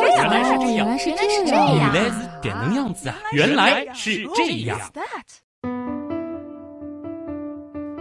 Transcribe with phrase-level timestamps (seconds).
[0.00, 1.10] 原来是这样，原来是
[1.44, 3.16] 这样，样，原来是这能样子啊！
[3.32, 4.78] 原来是这样。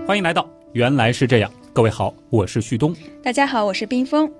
[0.07, 0.41] 欢迎来到
[0.73, 2.95] 《原来是这样》，各位好，我是旭东。
[3.21, 4.31] 大家好，我是冰峰。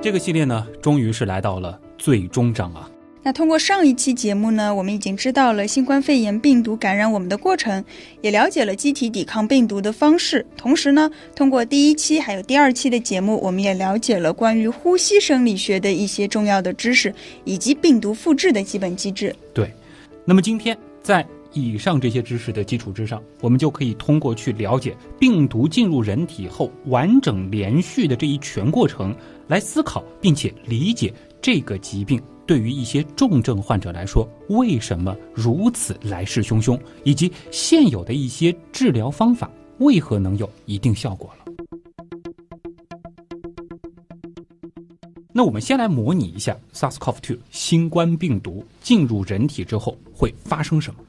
[0.00, 2.88] 这个系列呢，终于是来到了最终章啊。
[3.24, 7.84] 那通过上一期节目呢，我们已经知道了新冠肺炎病毒感染我们的过程，
[8.20, 10.44] 也了解了机体抵抗病毒的方式。
[10.56, 17.14] 同时呢，通过第一期还有第二期的节目，我们也了解了关于呼吸生理学的一些重要的知识，
[17.44, 19.32] 以及病毒复制的基本机制。
[19.54, 19.72] 对，
[20.24, 29.14] 那么今天在以上这些知识的基础之上，我们就可以通过去了解病毒进入人体后完整连续的这一全过程，
[29.46, 32.20] 来思考并且理解这个疾病。
[32.46, 41.44] 对于一些重症患者来说，为什么如此来势汹汹，以及现有的一些治疗方法为何能有一定效果了？
[45.34, 51.00] 那我们先来模拟一下 SARS-CoV-2 新冠病毒进入人体之后会发生什么。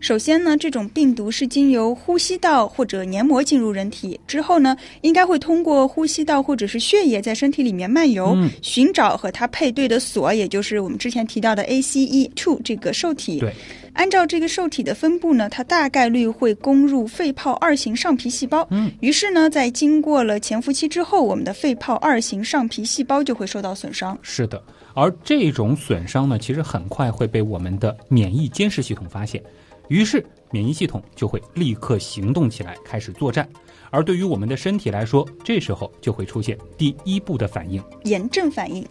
[0.00, 13.40] 首先呢，这种病毒是经由呼吸道或者黏膜进入人体之后呢，应该会通过呼吸道或者是血液在身体里面漫游，寻找和它配对的锁，也就是我们之前提到的 ACE2 这个受体。
[13.40, 13.52] 对，
[13.92, 18.66] 按照这个受体的分布呢，它大概率会攻入肺泡二型上皮细胞。
[18.70, 24.18] 嗯，于是呢，在经过了潜伏期之后，我们的肺泡二型上皮细胞就会受到损伤。
[24.22, 24.62] 是的，
[24.94, 29.42] 而这种损伤呢，其实很快会被我们的免疫监视系统发现。
[29.90, 33.46] 于是，免疫系统就会立刻行动起来，开始作战。
[33.90, 38.86] 而对于我们的身体来说，这时候就会出现第一步的反应——炎症反应。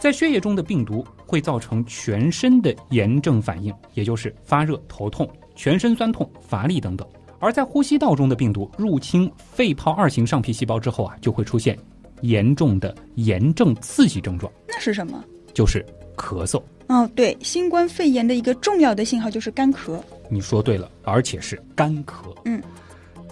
[0.00, 7.06] 在血液中的病毒会造成全身的炎症反应，也就是发热、头痛、全身酸痛、乏力等等。
[7.38, 11.78] 而在呼吸道中的病毒入侵肺泡二型上皮细胞之后啊，就会出现
[12.22, 14.52] 严重的炎症刺激症状。
[14.66, 15.22] 那是什么？
[15.54, 16.60] 就是咳嗽。
[16.88, 20.00] 哦，对，新冠肺炎的一个重要的信号就是干咳。
[20.28, 22.34] 你说对了，而且是干咳。
[22.44, 22.62] 嗯，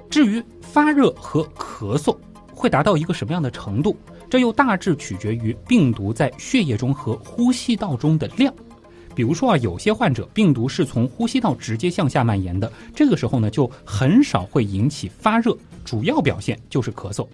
[0.08, 2.16] 至于发热和咳嗽
[2.52, 3.96] 会达到一个什么样的程度，
[4.30, 8.52] 这又大致取决于病毒在血液中和呼吸道中的量。
[9.14, 17.26] 比如说啊，有些患者病毒是从呼吸道直接向下蔓延的，这个时候呢，就很少会引起发热，主要表现就是咳嗽。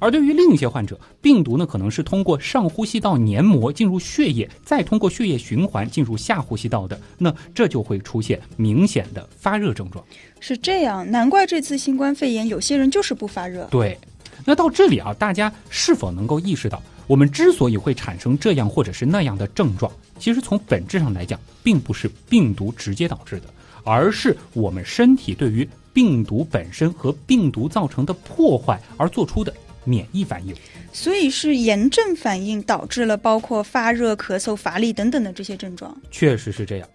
[0.00, 10.04] 而对于另一些患者，病毒呢可能是通过上呼吸道黏膜进入血液，再通过血液循环进入下呼吸道的，那这就会出现明显的发热症状。
[10.40, 13.66] 是这样，难怪这次新冠肺炎有些人就是不发热。
[13.70, 13.98] 对，
[14.44, 23.44] 那到这里啊，大家是否能够意识到，我们之所以会产生这样或者是那样的症状，其实从本质上来讲，并不是病毒直接导致的，
[23.84, 29.54] 而是我们身体对于病毒本身和病毒造成的破坏而做出的。
[29.84, 30.54] 免疫反应，
[30.92, 35.96] 所以是炎症反应导致了包括发热、咳嗽、乏力等等的这些症状。
[36.10, 36.88] 确实是这样。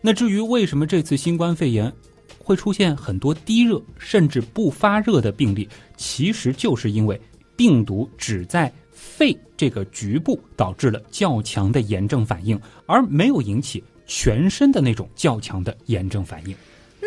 [0.00, 1.92] 那至于为什么这次新冠肺炎
[2.38, 7.20] 会出现很多低热甚至不发热的病例，其实就是因为
[7.54, 16.56] 病毒只在肺这个局部导致了较强的炎症反应，而没有引起全身的那种较强的炎症反应。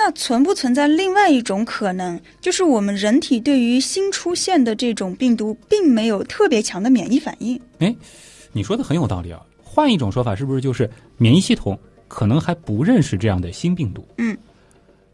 [0.05, 7.57] 那存不存在另外一种可能，就是我们人体对于新出现的这种病毒，并没有特别强的免疫反应？
[7.79, 7.95] 哎，
[8.51, 9.41] 你说的很有道理啊。
[9.63, 14.05] 换一种说法，是不是就是免疫系统可能还不认识这样的新病毒？
[14.17, 14.37] 嗯，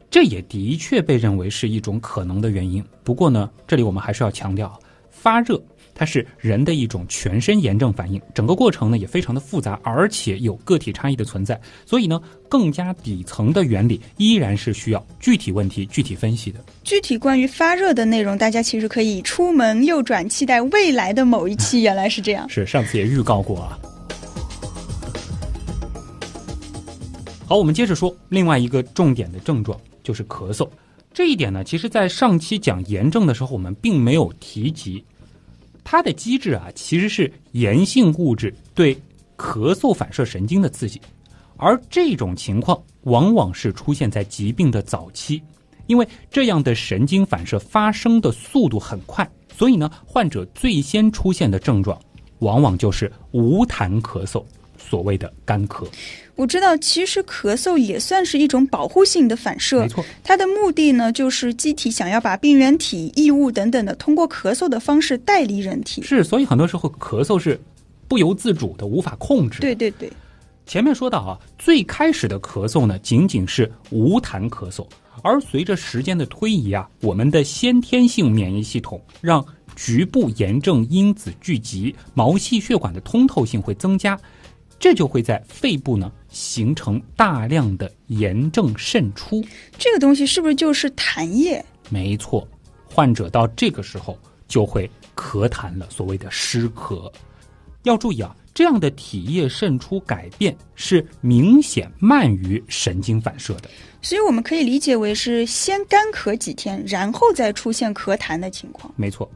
[0.10, 2.84] 这也的确被认为是一种可能的原因。
[3.04, 4.80] 不过呢，这里我们还是要强调，
[5.12, 5.62] 发热。
[6.00, 11.60] 它是人的一种全身炎症反应，整个过程呢也非常的复杂，而且有个体差异的存在。
[11.86, 16.62] 所以呢，更加底层的原理依然是需要具体问题具体分析的。
[16.86, 21.82] 具体关于发热的内容，大家其实可以出门右转，期待未来的某一期。
[21.84, 23.78] 原来是这样，是上次也预告过啊。
[27.46, 30.66] 好，我们接着说另外一个重点的症状，就是咳嗽。
[31.14, 35.04] 这一点呢，其实在上期讲炎症的时候，我们并没有提及。
[35.92, 38.96] 它的机制啊，其实是炎性物质对
[39.36, 41.02] 咳嗽反射神经的刺激，
[41.58, 45.42] 而这种情况往往是出现在疾病的早期，
[45.88, 49.28] 因为这样的神经反射发生的速度很快，
[49.58, 52.00] 所以呢，患者最先出现的症状
[52.38, 54.46] 往往就是无痰咳嗽。
[54.80, 55.86] 所谓的干咳，
[56.36, 59.82] 我知道，其实咳嗽也算是一种保护性的反射。
[59.82, 66.02] 没错，它的目的呢，就是机体想要把病原体、异物等等的，通过咳嗽的方式带离人体。
[66.02, 67.60] 是，所以很多时候咳嗽是
[68.08, 69.60] 不由自主的，无法控制。
[69.60, 70.12] 对对对。
[70.66, 74.88] 前面说到啊，最开始的咳嗽呢，仅仅是无痰咳嗽，
[75.24, 79.44] 而随着时间的推移啊，我们的先天性免疫系统让
[79.76, 84.20] 局部炎症因子聚集，毛细血管的通透性会增加，
[84.80, 89.44] 这就会在肺部呢形成大量的炎症渗出。
[89.78, 91.64] 这个东西是不是就是痰液？
[91.90, 92.48] 没错，
[92.86, 94.18] 患者到这个时候
[94.48, 97.12] 就会咳痰了，所谓的湿咳。
[97.84, 103.70] 要注意啊，这样的体液渗出改变是明显慢于神经反射的。
[104.02, 108.94] 所以我们可以理解为是先干咳几天，然后再出现咳痰的情况。
[108.96, 109.30] 没错，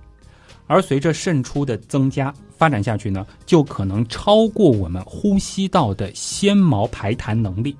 [0.68, 7.75] 而随着渗出的增加，发展下去呢，就可能超过我们呼吸道的纤毛排痰能力。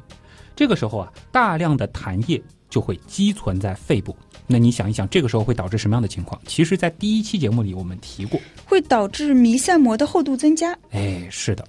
[0.56, 4.16] 这个时候啊，大量的痰液就会积存在肺部。
[4.46, 6.40] 那你想一想，这个时候会导致什么样的情况？
[6.46, 10.78] 其实，在第一期节目里我们提过，会导致弥散膜的厚度增加。
[10.92, 11.66] 哎，是的。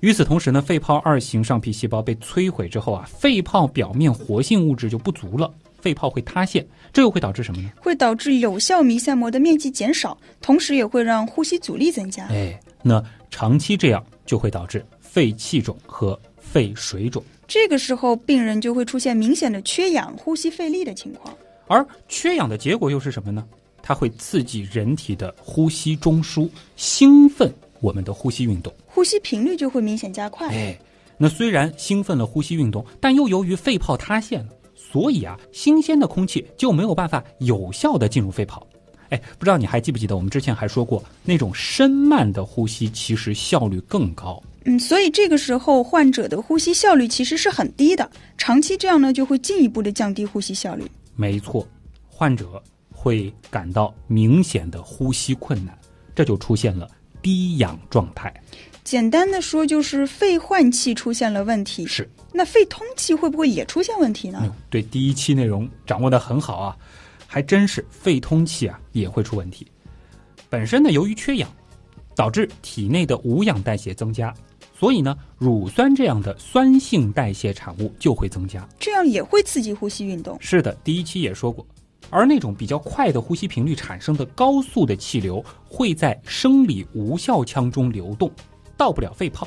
[0.00, 7.70] 与此同时呢，肺泡二型上皮细胞被摧毁之后啊，肺泡表面活性物质就不足了，肺泡会塌陷，这又会导致什么呢？
[7.80, 12.24] 会导致有效弥散膜的面积减少，同时也会让呼吸阻力增加。
[12.26, 17.22] 哎，那长期这样就会导致肺气肿和肺水肿。
[17.48, 21.36] 这个时候，病人就会出现明显的缺氧、呼吸费力的情况。
[21.66, 23.44] 而缺氧的结果又是什么呢？
[23.82, 30.48] 它会刺激人体的呼吸中枢，兴奋我们的呼吸运动，呼吸频率就会明显加快。
[30.48, 30.78] 哎，
[31.16, 34.48] 那虽然兴奋了呼吸运动，但又由于肺泡塌陷了，
[34.92, 38.66] 所以啊，新鲜的空气就没有办法有效的进入肺泡。
[39.10, 44.42] 哎，不知道你还记不记得，我们之前还说过，那种深慢的呼吸其实效率更高。
[44.64, 50.84] 嗯，所以这个时候患者的呼吸效率其实是很低的，长期这样呢，就会进一步的降低呼吸效率。
[51.16, 51.66] 没错，
[52.08, 52.62] 患者
[52.92, 55.76] 会感到明显的呼吸困难，
[56.14, 56.88] 这就出现了
[57.20, 58.32] 低氧状态。
[58.90, 61.86] 简单的说，就是肺换气出现了问题。
[61.86, 64.52] 是，那肺通气会不会也出现问题呢？
[64.68, 66.76] 对，第一期内容掌握的很好啊，
[67.24, 69.64] 还真是肺通气啊也会出问题。
[70.48, 71.48] 本身呢，由于缺氧，
[72.16, 74.34] 导致体内的无氧代谢增加。
[74.76, 80.36] 所以呢，乳酸这样的酸性代谢产物就会增加，这样也会刺激呼吸运动。
[80.40, 81.64] 是的，第一期也说过，
[82.10, 88.28] 而那种比较快的呼吸频率产生的高速的气流会在生理无效腔中流动，
[88.80, 89.46] 到不了肺泡。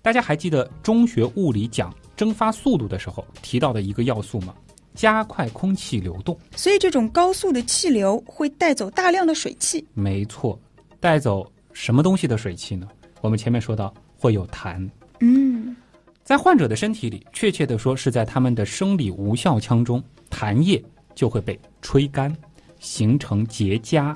[0.00, 4.54] 大家还记得中学物理讲蒸发速度的时候提到的一个要素吗？
[4.94, 6.34] 加快空气流动。
[6.56, 9.86] 所以这种高速的气流会带走大量的水汽。
[9.92, 10.58] 没错，
[10.98, 12.88] 带走什么东西的水汽呢？
[13.20, 13.92] 我们前面说到。
[14.20, 14.84] 会有痰，
[15.20, 15.76] 嗯，
[16.24, 20.84] 在患者的身体里，确切的说是在他们的生理无效腔中，痰液
[21.14, 22.36] 就会被吹干，
[22.80, 24.12] 形成结痂。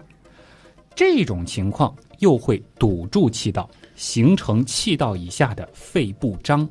[0.97, 6.69] 这种情况又会堵住气道，形成气道以下的肺部张，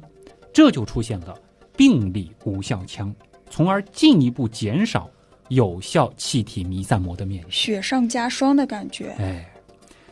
[0.54, 1.38] 这就出现了
[1.76, 3.14] 病理无效腔，
[3.50, 5.10] 从而进一步减少
[5.50, 9.14] 有效气体弥散膜的面积，雪上加霜的感觉。
[9.20, 9.54] 哎，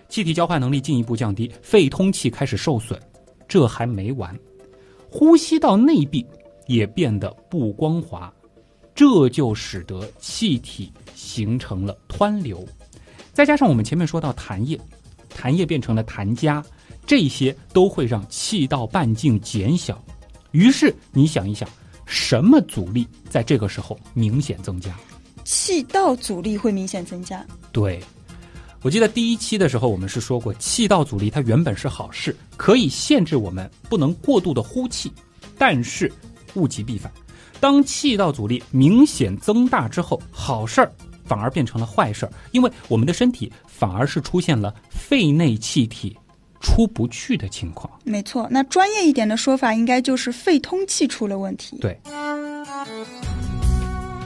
[0.09, 2.99] 气体交换能力进一步降低，肺通气开始受损。
[3.47, 4.37] 这还没完，
[5.09, 6.25] 呼吸道内壁
[6.67, 8.31] 也变得不光滑，
[8.93, 12.67] 这就使得气体形成了湍流。
[13.31, 14.77] 再加上我们前面说到痰液，
[15.39, 16.61] 痰液变成了痰痂，
[17.05, 20.03] 这些都会让气道半径减小。
[20.51, 21.69] 于是你想一想，
[22.05, 24.93] 什么阻力在这个时候明显增加？
[25.45, 27.45] 气道阻力会明显增加。
[27.71, 28.01] 对。
[28.81, 35.11] 我记得第一期的时候，我们是说过，气道阻力它原本是好事，可以限制我们不能过度的呼气。
[35.57, 36.09] 但是
[36.53, 37.11] 物极必反，
[37.59, 40.89] 当气道阻力明显增大之后，好事儿
[41.29, 46.17] 反而变成了坏事儿，因为我们的身体反而是出现了肺内气体
[46.59, 47.89] 出不去的情况。
[48.03, 51.77] 没错，那专业一点的说法，应该就是肺通气出了问题。
[51.77, 51.97] 对，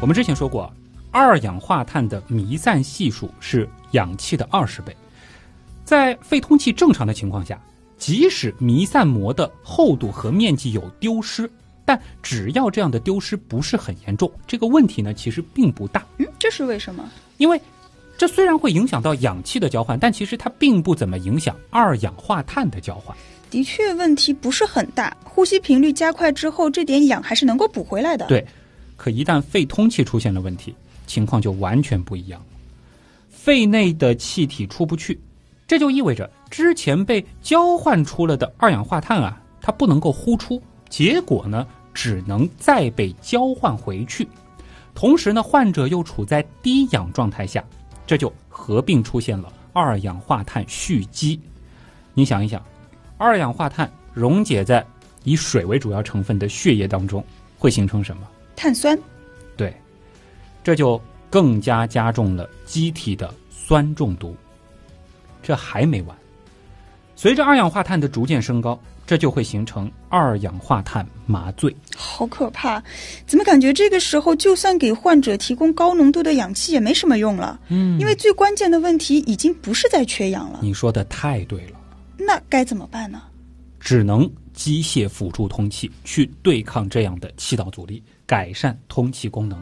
[0.02, 0.74] 我们之前说过。
[1.16, 4.98] 二氧化碳的弥散系数是氧气的二十倍，
[5.86, 7.62] 在肺通气正常的情况下，
[8.00, 11.48] 即使弥散膜的厚度和面积有丢失，
[11.86, 16.06] 但只要这样的丢失不是很严重，这个问题呢其实并不大。
[16.18, 17.10] 嗯，这是为什么？
[17.38, 17.60] 因为
[18.18, 23.16] 这虽然会影响到氧气的交换，但其实它并不怎么影响二氧化碳的交换。
[23.50, 25.16] 的确，问题不是很大。
[25.24, 28.26] 呼吸频率加快之后，这点氧还是能够补回来的。
[28.28, 28.46] 对，
[28.98, 30.76] 可一旦肺通气出现了问题。
[31.06, 32.42] 情况就完全不一样，
[33.30, 35.20] 肺内的气体出不去，
[35.68, 40.64] 这就意味着之前被交换出了的二氧化碳啊，它不能够呼出，
[40.94, 44.28] 结果呢，只能再被交换回去。
[44.94, 47.64] 同时呢，患者又处在低氧状态下，
[48.06, 51.42] 这就合并出现了二氧化碳蓄积。
[52.14, 52.64] 你想一想，
[53.18, 54.86] 二氧化碳溶解在
[55.24, 57.26] 以水为主要成分的血液当中，
[57.58, 58.28] 会形成什么？
[58.56, 58.96] 碳酸。
[59.58, 59.74] 对。
[60.64, 64.38] 这就更加加重了机体的酸中毒，
[65.42, 66.16] 这还没完。
[67.16, 71.76] 随着二氧化碳的逐渐升高，这就会形成二氧化碳麻醉。
[71.96, 72.82] 好可怕！
[73.26, 77.60] 怎么感觉这个时候，就算给患者提供高浓度的氧气也没什么用了？
[77.70, 80.60] 嗯因为最关键的问题已经不是在缺氧了。
[80.62, 81.80] 你说的太对了，
[82.18, 83.24] 那该怎么办呢？
[83.80, 89.62] 只能机械辅助通气去对抗这样的气道阻力，改善通气功能。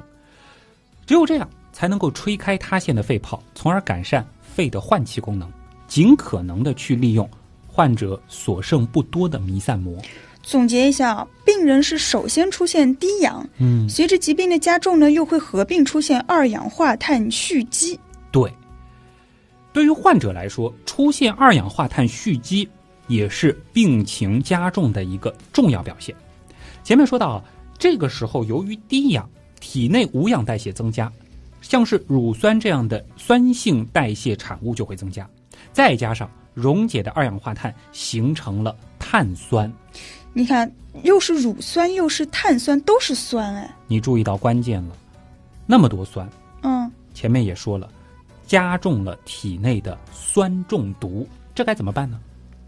[1.07, 5.51] 只有这样，才能够吹开塌陷的肺泡，从而改善肺的换气功能，
[5.87, 7.27] 尽可能的去利用
[7.71, 9.95] 患者所剩不多的弥散膜。
[10.43, 17.99] 总结一下，病人是首先出现低氧，嗯，随着疾病的加重呢，又会合并出现二氧化碳蓄积。
[18.31, 18.51] 对。
[19.73, 22.67] 对于患者来说，出现二氧化碳蓄积
[23.07, 26.13] 也是病情加重的一个重要表现。
[26.83, 27.43] 前面说到啊，
[27.79, 29.29] 这个时候由于低氧，
[29.61, 31.09] 体内无氧代谢增加，
[31.61, 35.29] 像是乳酸这样的酸性代谢产物就会增加，
[35.71, 39.71] 再加上溶解的二氧化碳形成了碳酸。
[40.33, 40.71] 你看，
[41.03, 43.75] 又是乳酸又是碳酸，都是酸哎。
[43.87, 44.95] 你注意到关键了，
[45.65, 46.29] 那么多酸，
[46.63, 47.89] 嗯，前面也说了，
[48.47, 52.19] 加重了体内的酸中毒，这该怎么办呢？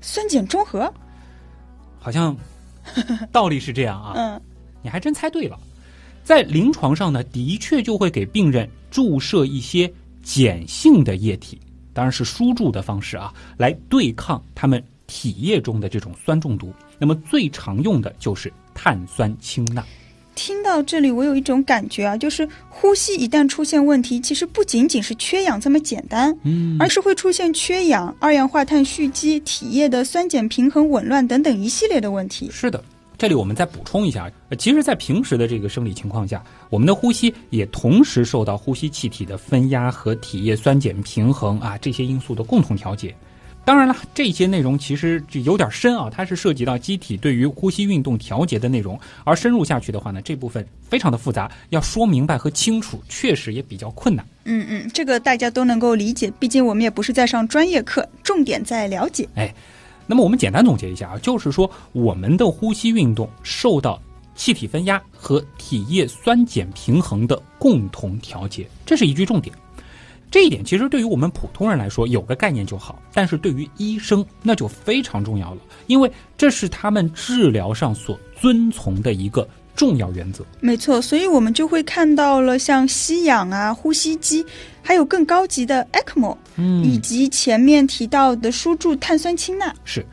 [0.02, 0.92] 酸碱中和。
[2.00, 2.36] 好像
[3.32, 4.42] 道理是这样啊，嗯，
[4.82, 5.58] 你还真猜对了。
[6.22, 9.90] 在临床上呢，的确就会给病人注射一些
[10.22, 11.60] 碱性的液体，
[11.94, 16.74] 当然是输注的方式啊，来对抗他们体液中的这种酸中毒。
[16.98, 19.84] 那么最常用的就是碳酸氢钠。
[20.36, 32.50] 听到这里，我有一种感觉啊，就是呼吸一旦出现问题，其实不仅仅是缺氧这么简单，嗯而是会出现缺氧、二氧化碳蓄积、体液的酸碱平衡紊乱等等一系列的问题。
[32.52, 32.84] 是的，
[33.24, 43.16] 这里我们再补充一下，呃其实，在平时的这个生理情况下，我们的呼吸也同时受到呼吸气体的分压和体液酸碱平衡啊这些因素的共同调节。
[43.64, 54.28] 当然了，这些内容其实就有点深啊，它是涉及到机体对于呼吸运动调节的内容，而深入下去的话呢，这部分非常的复杂，要说明白和清楚，确实也比较困难。
[54.44, 59.26] 嗯嗯，这个大家都能够理解，毕竟我们也不是在上专业课，重点在了解。
[60.06, 64.02] 那么我们简单总结一下啊，就是说我们的呼吸运动受到
[64.36, 69.56] 气体分压和体液酸碱平衡的共同调节，这是一句重点。
[70.32, 80.46] 这一点其实对于我们普通人来说有个概念就好，但是对于医生那就非常重要了，因为这是他们治疗上所遵从的一个重要原则。
[80.60, 84.46] 没错，所以我们就会看到了像吸氧啊、呼吸机，
[84.82, 89.74] 还有更高级的 ECMO，以嗯，及前面提到的输注碳酸氢钠。
[89.84, 90.06] 是。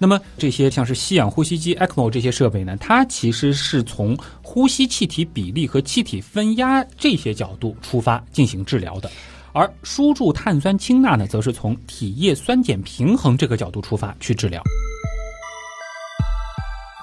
[0.00, 9.10] 那么这些像是吸氧呼吸机、ECMO 这些设备呢，它其实是从呼吸气体比例和气体分压这些角度出发进行治疗的，
[9.52, 14.62] 而输注碳酸氢钠呢，则是从体液酸碱平衡这个角度出发去治疗。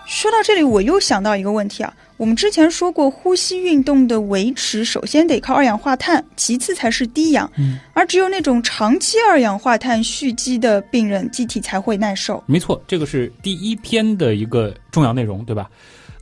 [0.08, 12.42] 说到这里，我又想到一个问题啊，我们之前说过，呼吸运动的维持首先得靠二氧化碳，其次才是低氧，嗯，而只有那种长期二氧化碳蓄积的病人，机体才会耐受。
[12.48, 15.70] 没错，这个是第一篇的一个重要内容，对吧？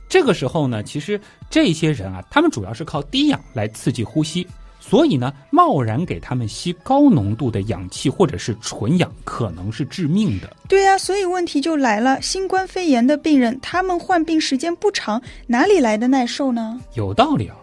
[0.08, 4.46] 这个时候呢，其实这些人啊，他们主要是靠低氧来刺激呼吸，
[4.86, 10.56] 所以呢，贸然给他们吸高浓度的氧气或者是纯氧，可能是致命的。
[10.68, 16.78] 对呀、所以问题就来了，新冠肺炎的病人，他们患病时间不长，哪里来的耐受呢？
[16.92, 17.56] 有道理啊。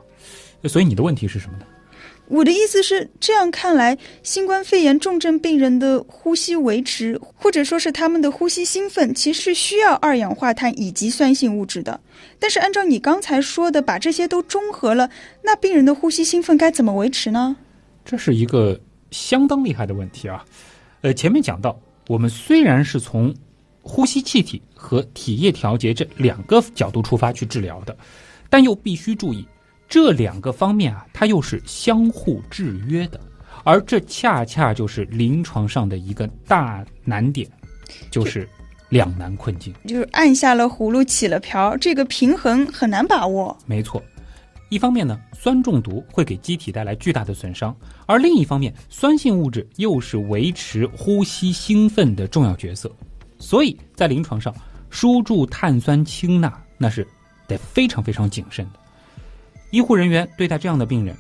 [0.68, 1.66] 所以你的问题是什么呢？
[2.32, 12.00] 我的意思是，这样看来，新冠肺炎重症病人的呼吸维持，或者说是他们的呼吸兴奋，其实是需要二氧化碳以及酸性物质的。
[12.40, 15.10] 但是按照你刚才说的，把这些都中和了，
[15.44, 17.58] 那病人的呼吸兴奋该怎么维持呢？
[18.06, 18.80] 这是一个
[19.12, 20.46] 相当厉害的问题啊。
[21.02, 23.36] 呃，前面讲到，我们虽然是从
[23.82, 27.94] 呼吸气体和体液调节这两个角度出发去治疗的，
[28.50, 29.46] 但又必须注意
[29.92, 33.20] 这两个方面啊，它又是相互制约的，
[33.66, 37.46] 而这恰恰就是临床上的一个大难点，
[38.10, 38.48] 就是
[38.88, 39.74] 两难困境。
[39.86, 43.58] 就是按下了葫芦起了瓢，这个平衡很难把握。
[43.66, 44.02] 没错，
[44.70, 52.90] 一方面呢，酸中毒会给机体带来巨大的损伤，而另一方面，酸性物质又是维持呼吸兴奋的重要角色，
[53.40, 54.56] 所以在临床上，
[54.90, 57.06] 输注碳酸氢钠那是
[57.46, 58.80] 得非常非常谨慎的。
[59.72, 61.16] 医护人员对待这样的病人，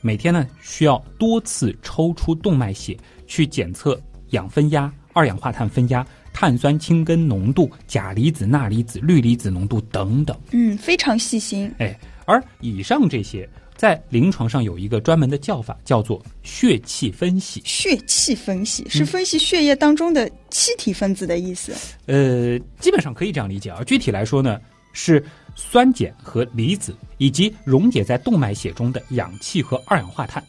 [0.00, 2.96] 每天呢需要多次抽出动脉血
[3.26, 10.34] 去检测氧分压、二氧化碳分压、碳酸氢根浓度、钾离子、钠离子、氯离子浓度等等。
[10.52, 11.70] 嗯，非常细心。
[11.78, 13.46] 哎，而以上这些，
[13.76, 17.60] 在临床上有一个专门的叫法，叫做血气分析。
[17.62, 21.74] 血气分析是分析血液当中的气体分子的意思。
[22.06, 23.84] 呃，基本上可以这样理解啊。
[23.84, 24.58] 具体来说呢，
[24.94, 25.22] 是
[25.54, 30.42] 酸碱和离子以及溶解在动脉血中的氧气和二氧化碳。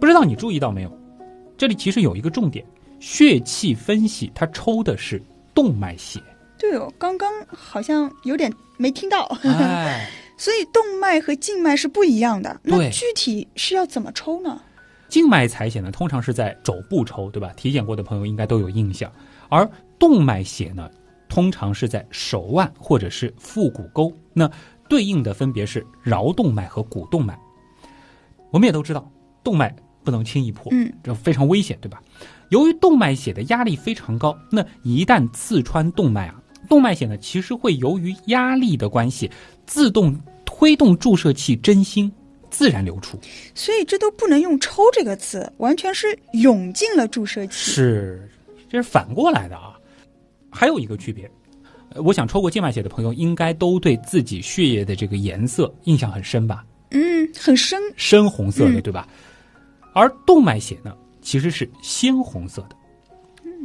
[0.00, 0.98] 不知道你注意到没有？
[1.58, 2.64] 这里其实有一个重点，
[3.00, 5.20] 血气分析它抽的是
[5.54, 6.22] 动脉血。
[6.58, 9.24] 对哦，刚刚好像有点没听到。
[9.42, 10.08] 哎，
[10.38, 12.60] 所以动脉和静脉是不一样的。
[12.62, 14.60] 那对具体是要怎么抽呢？
[15.08, 17.52] 静脉采血呢，通常是在肘部抽，对吧？
[17.56, 19.10] 体检过的朋友应该都有印象。
[19.48, 19.68] 而
[19.98, 20.90] 动脉血呢，
[21.36, 24.50] 通常是在手腕或者是腹股沟，那
[24.88, 27.38] 对应的分别是桡动脉和股动脉。
[28.50, 29.06] 我们也都知道，
[29.44, 32.00] 动脉不能轻易破，嗯，这非常危险，对吧？
[32.48, 39.30] 由于动脉血的压力非常高，那一旦刺穿动脉啊，动脉血呢其实会由于压力的关系，
[39.66, 42.10] 自动推动注射器针芯，
[42.48, 43.20] 自然流出。
[43.54, 47.52] 所以这都不能用“抽”这个词，完全是涌进了注射器。
[47.52, 48.26] 是，
[48.70, 49.75] 这是反过来的啊。
[50.56, 51.30] 还有一个区别，
[51.90, 56.64] 呃我想抽过静脉血的朋友应该都对自己血液的这个颜色印象很深吧？
[56.92, 57.78] 嗯，很深。
[57.96, 59.06] 深红色的，嗯对吧？
[59.92, 62.76] 而动脉血呢，其实是鲜红色的。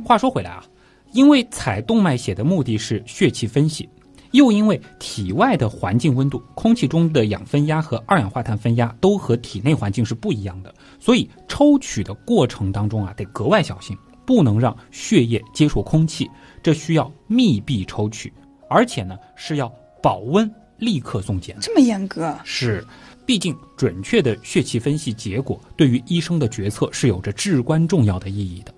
[0.03, 0.65] 话说回来啊，
[1.13, 3.87] 因为采动脉血的目的是血气分析，
[4.31, 16.29] 又因为体外的环境温度、空气中的氧分压和二氧化碳分压都和体内环境是不一样的，所以抽取的过程当中啊，得格外小心，不能让血液接触空气，
[16.61, 18.31] 这需要密闭抽取，
[18.69, 19.67] 而且呢是要
[20.01, 21.55] 保温立刻送检。
[21.61, 22.85] 这么严格，是，
[23.25, 28.73] 毕竟准确的血气分析结果对于医生的决策是有着至关重要的意义的。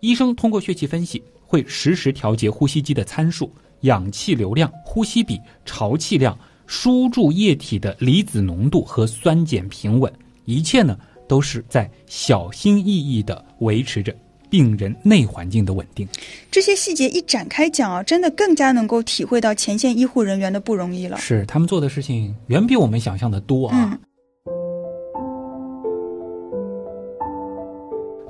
[0.00, 10.12] 医生通过血气分析会实时调节呼吸机的参数、氧气流量、呼吸比、潮气量、输注液体的离子浓度和酸碱平稳，
[10.46, 10.98] 一切呢
[11.28, 14.14] 都是在小心翼翼地维持着
[14.50, 16.06] 病人内环境的稳定。
[16.50, 21.16] 这些细节一展开讲啊，真的更加能够体会到前线医护人员的不容易了。
[21.18, 23.90] 是他们做的事情远比我们想象的多啊。
[23.92, 23.98] 嗯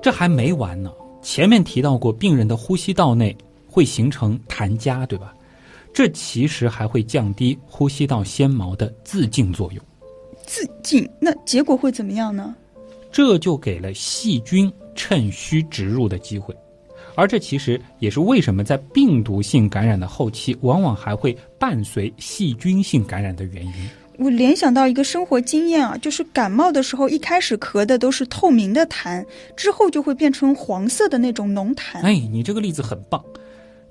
[0.02, 3.36] 这还没完呢，前面提到过，病人的呼吸道内
[3.68, 5.34] 会形成痰痂，对吧？
[5.92, 9.84] 这其实还会降低呼吸道纤毛的自净作用，
[10.46, 12.54] 自净，那结果会怎么样呢？
[13.12, 16.54] 这就给了细菌趁虚植入的机会。
[17.16, 23.72] 而这其实也是为什么在病毒性感染的后期，往往还会伴随细菌性感染的原因。
[24.16, 29.24] 我联想到一个生活经验啊，就是感冒的时候，一开始咳的都是透明的痰，
[29.56, 32.00] 之后就会变成黄色的那种浓痰。
[32.02, 33.22] 哎，你这个例子很棒。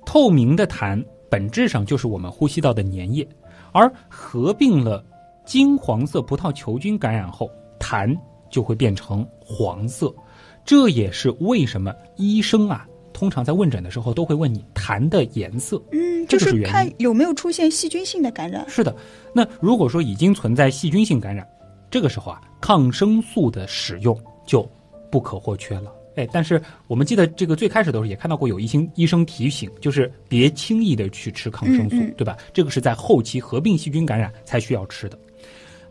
[0.06, 3.26] 透明的痰本质上就是我们呼吸道的粘液，
[3.72, 5.04] 而合并了
[5.44, 8.16] 金黄色葡萄球菌感染后，痰
[8.48, 10.14] 就会变成黄色。
[10.64, 15.82] 这也是为什么医生啊，通常在问诊的时候都会问你痰的颜色。
[15.92, 18.64] 嗯，这就是看有没有出现细菌性的感染。
[18.68, 18.94] 是的，
[19.34, 21.46] 那如果说已经存在细菌性感染，
[21.90, 24.68] 这个时候啊，抗生素的使用就
[25.10, 25.92] 不可或缺了。
[26.16, 32.36] 哎，但是我们记得这个最开始的时候也看到过有医生医生提醒，就是别轻易的去吃抗生素，嗯嗯对吧？
[32.52, 35.18] 这个是在后期合并细菌感染才需要吃的。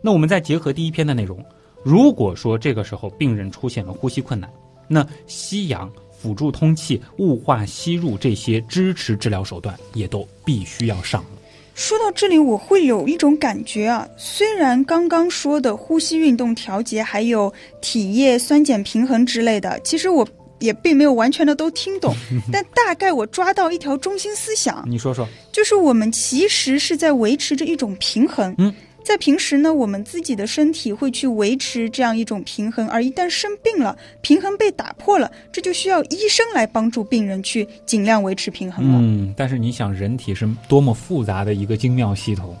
[0.00, 1.42] 那我们再结合第一篇的内容，
[1.82, 4.50] 如果说这个时候病人出现了呼吸困难，
[4.88, 11.28] 那吸氧、辅助通气、雾化吸入这些支持治疗手段也都必须要上了。
[11.74, 20.26] 说到这里，我会有一种感觉啊，虽然刚刚说的呼吸运动调节，还有体液酸碱平衡之类的，其实我
[20.58, 22.14] 也并没有完全的都听懂，
[22.52, 25.26] 但大概我抓到一条中心思想，你说说。
[25.50, 28.54] 就是我们其实是在维持着一种平衡。
[28.58, 38.98] 嗯，在平时呢，我们自己的身体会去维持这样一种平衡，而一旦生病了，平衡被打破了，这就需要医生来帮助病人去尽量维持平衡了。
[39.02, 42.56] 嗯，但是你想，人体是多么复杂的一个精妙系统，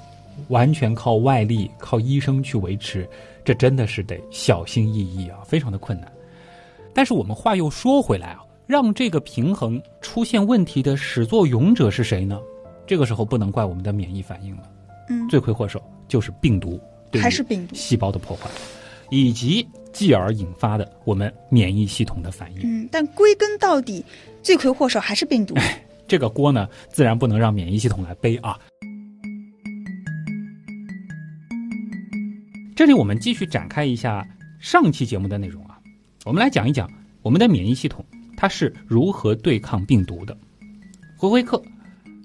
[0.48, 3.08] 完全靠外力、靠医生去维持，
[3.44, 6.10] 这真的是得小心翼翼啊，非常的困难。
[6.92, 12.40] 但是我们话又说回来啊，让这个平衡出现问题的始作俑者是谁呢？
[12.86, 14.62] 这个时候不能怪我们的免疫反应了，
[15.10, 16.78] 嗯，罪魁祸首就是病毒
[17.12, 17.74] 对还是病毒。
[17.76, 18.50] 细胞的破坏，
[19.10, 22.60] 以及继而引发的我们免疫系统的反应。
[22.64, 24.04] 嗯，但归根到底，
[24.42, 25.54] 罪魁祸首还是病毒。
[26.08, 28.58] 这个锅呢，自然不能让免疫系统来背啊。
[32.74, 34.26] 这里我们继续展开一下
[34.58, 35.78] 上期节目的内容啊，
[36.24, 36.90] 我们来讲一讲
[37.22, 38.04] 我们的免疫系统
[38.36, 40.36] 它是如何对抗病毒的。
[41.16, 41.62] 回回课，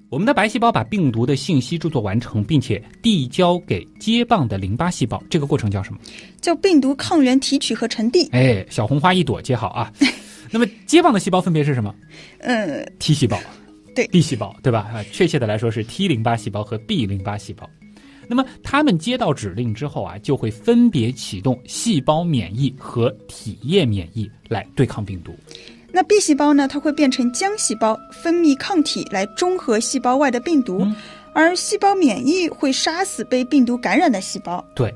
[0.08, 5.98] 我们的白细胞把病毒的信息制作完成，并且递交给接棒的淋巴细胞，这个过程叫什么？
[6.40, 8.28] 叫病毒抗原提取和传递。
[8.30, 9.92] 哎，小红花一朵接好啊。
[10.52, 11.92] 那么接棒的细胞分别是什么？
[12.38, 13.36] 呃，T 细胞，
[13.96, 14.88] 对，B 细胞，对吧？
[14.94, 17.68] 啊，确切的来说是 T 淋巴细胞和 B 淋巴细胞。
[18.28, 25.34] 那么它们接到指令之后啊，就会分别启动细胞免疫和体液免疫来对抗病毒。
[25.96, 26.68] 那 B 细胞呢？
[26.68, 30.86] 它会变成浆细胞，分泌抗体来中和细胞外的病毒，
[31.32, 34.62] 而细胞免疫会杀死被病毒感染的细胞。
[34.74, 34.94] 对，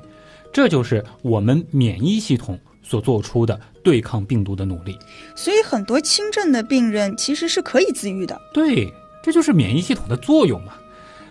[0.53, 4.95] 这就是我们免疫系统所做出的对抗病毒的努力。
[5.35, 8.39] 所以很多轻症的病人其实是可以自愈的。
[8.53, 10.75] 对，这就是免疫系统的作用嘛。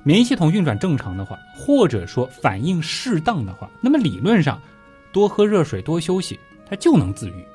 [0.02, 4.60] 免疫系统运转正常的话，或者说反应适当的话，那么理论上，
[5.12, 7.46] 多喝热水、多休息，它就能自愈。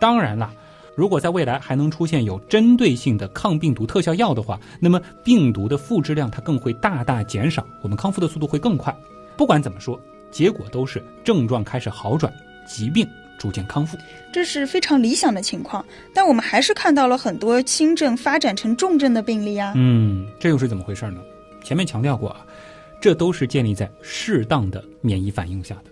[0.00, 0.50] 当然了。
[0.94, 8.94] 如果在未来还能出现有针对性的抗病毒特效药的话，那么病毒的复制量它更会大大减少，我们康复的速度会更快。
[9.36, 9.98] 不管怎么说，
[10.30, 12.32] 结果都是症状开始好转，
[12.66, 13.96] 疾病逐渐康复，
[14.32, 15.84] 这是非常理想的情况。
[16.12, 19.72] 但我们还是看到了很多轻症发展成重症的病例啊。
[19.74, 21.20] 嗯，这又是怎么回事呢？
[21.64, 22.44] 前面强调过啊，
[23.00, 25.84] 这都是建立在适当的免疫反应下的。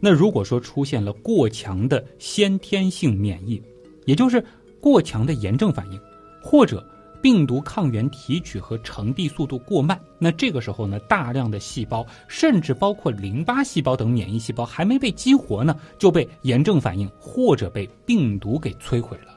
[0.00, 3.60] 那如果说出现了过强的先天性免疫，
[4.06, 4.42] 也就是
[4.80, 6.00] 过强的炎症反应，
[6.40, 6.82] 或者
[7.20, 19.36] 病毒抗原提取和呈递速度过慢，那这个时候呢，大量的细胞，甚至包括淋巴细胞等免疫细胞还没被激活呢，就被炎症反应或者被病毒给摧毁了。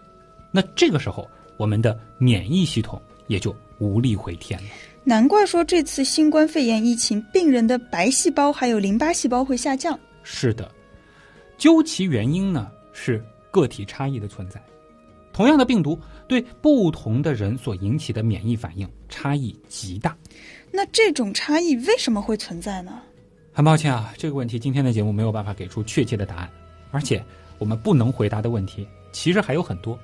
[0.52, 1.28] 那这个时候，
[1.58, 4.68] 我们的免疫系统也就无力回天了。
[5.04, 9.98] 难怪说这次新冠肺炎疫情，病人的白细胞还有淋巴细胞会下降。
[10.22, 10.70] 是的，
[11.58, 13.24] 究其原因呢，是。
[13.52, 14.62] 个体差异的存在，
[15.34, 20.16] 同样的病毒对不同的人所引起的免疫反应差异极大。
[20.72, 23.02] 那这种差异为什么会存在呢？
[23.52, 26.50] 很抱歉啊，这个问题今天的节目没有办法给出确切的答案，
[26.92, 27.24] 而且
[27.58, 29.98] 我们不能回答的问题其实还有很多，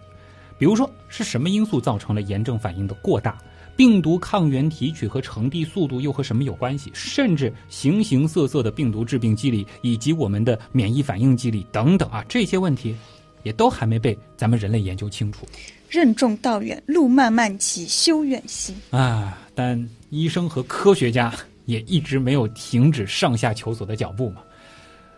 [0.58, 3.38] 比如说是什么因素造成了炎症反应的过大。
[3.78, 6.90] 病毒抗原提取和呈递速度又和什么有关系？
[6.94, 12.96] 甚至形形色色的病毒致病机理以及我们的免疫反应机理等等啊，这些问题。
[13.46, 15.48] 也都还没被咱们人类研究清楚。
[15.88, 19.38] 任重道远，路漫漫其修远兮啊！
[19.54, 21.32] 但医生和科学家
[21.66, 24.42] 也一直没有停止上下求索的脚步嘛。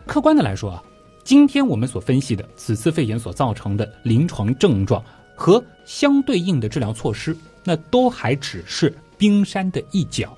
[0.05, 0.83] 客观的来说啊，
[1.23, 10.37] 今天我们所分析的此次肺炎所造成的临床症状和相对应的治疗措施，那都还只是冰山的一角。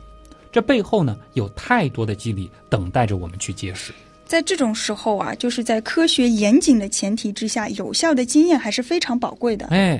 [0.51, 3.91] 这背后呢，有太多的机理等待着我们去揭示。
[4.29, 9.65] 在这种时候啊，就是在科学严谨的前提之下，有效的经验还是非常宝贵的。
[9.71, 9.99] 哎，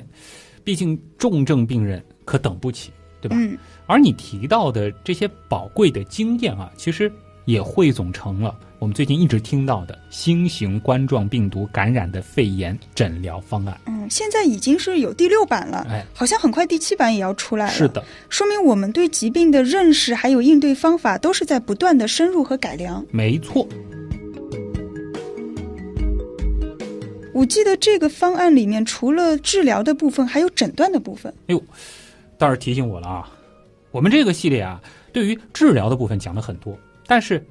[0.62, 3.34] 毕竟重症病人可等不起，对吧？
[3.36, 3.58] 嗯。
[3.86, 7.10] 而你提到的这些宝贵的经验啊，其实
[7.44, 13.76] 也汇总成了我们最近一直听到的新型冠状病毒感染的肺炎诊疗方案。
[13.86, 17.72] 嗯，现在已经是有第六版了，哎，好像很快第七版也要出来了。
[17.72, 23.04] 是的，说明我们对疾病的认识还有应对方法都是在不断的深入和改良。
[23.10, 23.68] 没错。
[27.32, 31.32] 我记得这个方案里面除了治疗的部分，还有诊断的部分。
[31.46, 31.62] 哎呦，
[32.38, 33.30] 倒是提醒我了啊！
[33.90, 34.80] 我们这个系列啊，
[35.12, 37.44] 对于治疗的部分讲了很多，但是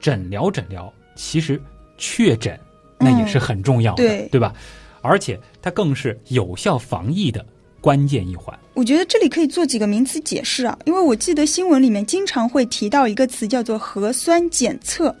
[0.00, 1.60] 诊疗诊疗其实
[1.96, 2.58] 确诊
[2.98, 4.54] 那也是很重要的，对对吧？
[5.02, 7.44] 而且它更是有效防疫的
[7.84, 8.58] 关键一环。
[8.72, 15.14] 我觉得这里可以做几个名词解释啊，因为我记得新闻里面经常会提到一个词叫做核酸检测。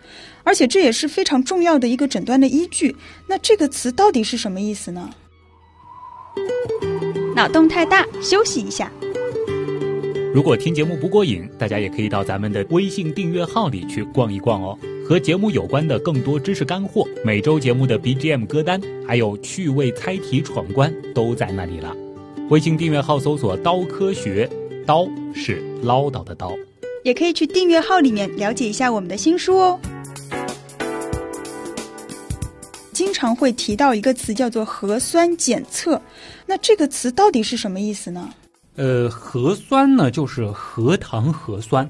[0.44, 2.96] 而且这也是非常重要的一个诊断的依据。
[3.26, 5.10] 那这个词到底是什么意思呢？
[7.36, 8.90] 脑洞太大，休息一下。
[10.34, 14.78] 如果听节目不过瘾，大家也可以到咱们的微信订阅号里去逛一逛哦。
[15.06, 21.94] 和节目有关的更多知识干货，每周节目的 BGM 歌单，还有趣味猜题闯关，都在那里了。
[22.50, 24.48] 微信订阅号搜索“刀科学”，
[24.86, 26.52] 刀是唠叨的刀。
[27.02, 29.80] 也可以去订阅号里面了解一下我们的新书哦。
[32.92, 36.00] 经常会提到一个词叫做核酸检测，
[36.44, 38.28] 那这个词到底是什么意思呢？
[38.76, 41.88] 呃，核酸呢就是核糖核酸，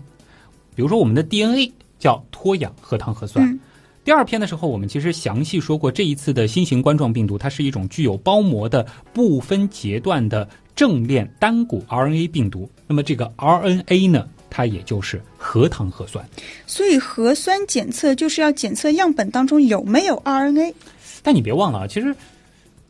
[0.77, 3.59] 比如说我们的 DNA 叫脱氧核糖核酸。
[4.05, 12.69] 第二篇的时候，我们其实详细说过，这一次的新型冠状病毒它是一种具有包膜的不分阶段的正链单股 RNA 病毒。
[12.87, 16.23] 那么这个 RNA 呢，它也就是核糖核酸。
[16.67, 20.75] 所以核酸检测就是要检测样本当中有没有 RNA。
[21.23, 22.15] 但你别忘了啊，其实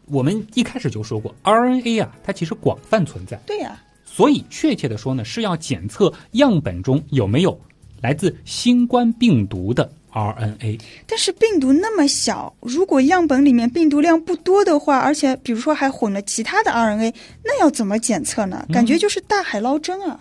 [0.06, 3.36] 我们一开始就说过，RNA 啊，它其实广泛存在。
[3.46, 3.80] 对呀。
[4.04, 7.56] 所以确切的说呢，是要检测样本中有没有
[8.00, 10.80] 来自新冠病毒的 RNA。
[11.06, 18.64] 但是病毒那么小，如果样本里面病毒量不多的话，而且比如说还混了其他的 RNA，那要怎么检测呢？
[18.72, 20.18] 感觉就是大海捞针啊。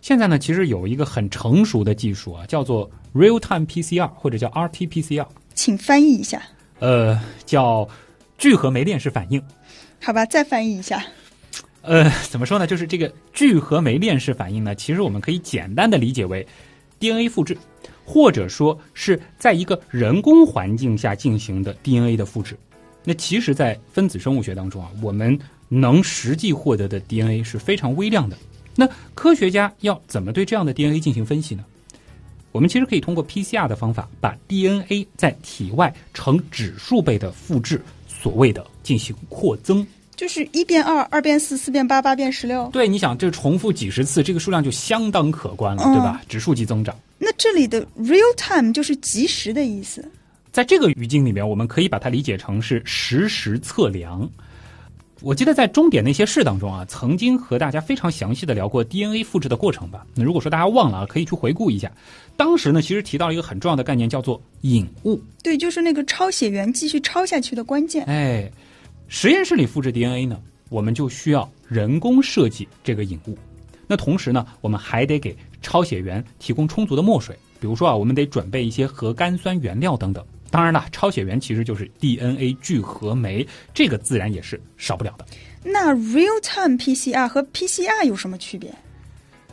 [0.00, 5.26] 现在呢，其实有一个很成熟的技术啊，叫做 real-time PCR 或者叫 RT-PCR。
[5.54, 6.42] 请翻译一下。
[6.80, 7.88] 呃，叫
[8.36, 9.40] 聚合酶链式反应。
[10.02, 11.02] 好吧，再翻译一下。
[11.80, 12.66] 呃，怎么说呢？
[12.66, 16.46] 就是这个聚合酶链式反应呢，其实我们可以简单的理解为
[16.98, 17.56] DNA 复制，
[18.04, 22.56] 或者说是在一个人工环境下进行的 DNA 的复制。
[23.02, 25.38] 那其实，在分子生物学当中啊，我们
[25.68, 28.36] 能实际获得的 DNA 是非常微量的。
[28.76, 31.64] 那科学家要怎么对这样的 DNA 进行分析呢？
[32.50, 42.68] 我们其实可以通过 PCR 的方法，把 DNA 在体外呈指数倍的复制，所谓的进行扩增，就是一变二，二变四，四变八，八变十六。
[42.72, 46.20] 对，你想这重复几十次，这个数量就相当可观了，对吧？
[46.28, 46.94] 指数级增长。
[47.18, 50.08] 那这里的 real time 就是即时的意思，
[50.52, 54.28] 在这个语境里面，我们可以把它理解成是实时测量。
[55.20, 60.04] 我记得在终点那些事当中啊，曾经和大家非常详细的聊过 DNA 复制的过程吧。
[60.14, 61.90] 那如果说大家忘了啊，可以去回顾一下。
[62.36, 65.18] 当时呢，其实提到了一个很重要的概念，叫做引物。
[65.42, 68.04] 对，就是那个抄写员继续抄下去的关键。
[68.04, 68.50] 哎，
[69.16, 73.38] 实验室里复制 DNA 呢，我们就需要人工设计这个引物。
[73.86, 80.26] 那同时呢，我们还得给抄写员提供充足的墨水，比如说啊，我们得准备一些核苷酸原料等等。
[80.50, 85.24] 当然了，抄写员其实就是 DNA 聚合酶，这个自然也是少不了的。
[85.62, 88.74] 那 real-time PCR 和 PCR 有什么区别？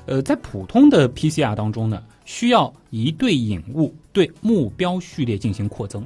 [0.08, 6.02] 呃，在普通的 PCR 当中呢，需要一对引物对目标序列进行扩增；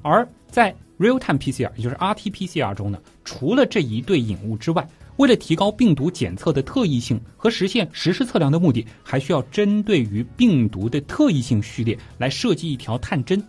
[0.00, 13.42] 而在 real-time PCR，也就是 RT-PCR 中呢，除了这一对引物之外，为了提高病毒检测的特异性和实现实时测量的目的，还需要针对于病毒的特异性序列来设计一条探针。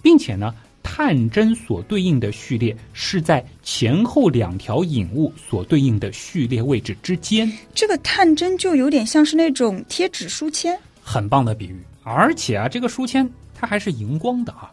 [0.00, 0.52] 并且呢，
[0.82, 7.50] 探针所对应的序列是在前后两条引物所对应的序列位置之间。
[7.72, 11.76] 这个探针就有点像是那种贴纸书签，很棒的比喻。
[12.02, 14.72] 而且啊，这个书签它还是荧光的啊。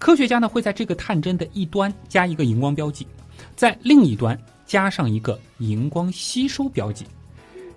[0.00, 3.06] 科学家呢会在这个探针的一端加一个荧光标记，
[3.54, 4.36] 在另一端
[4.66, 7.04] 加上一个荧光吸收标记。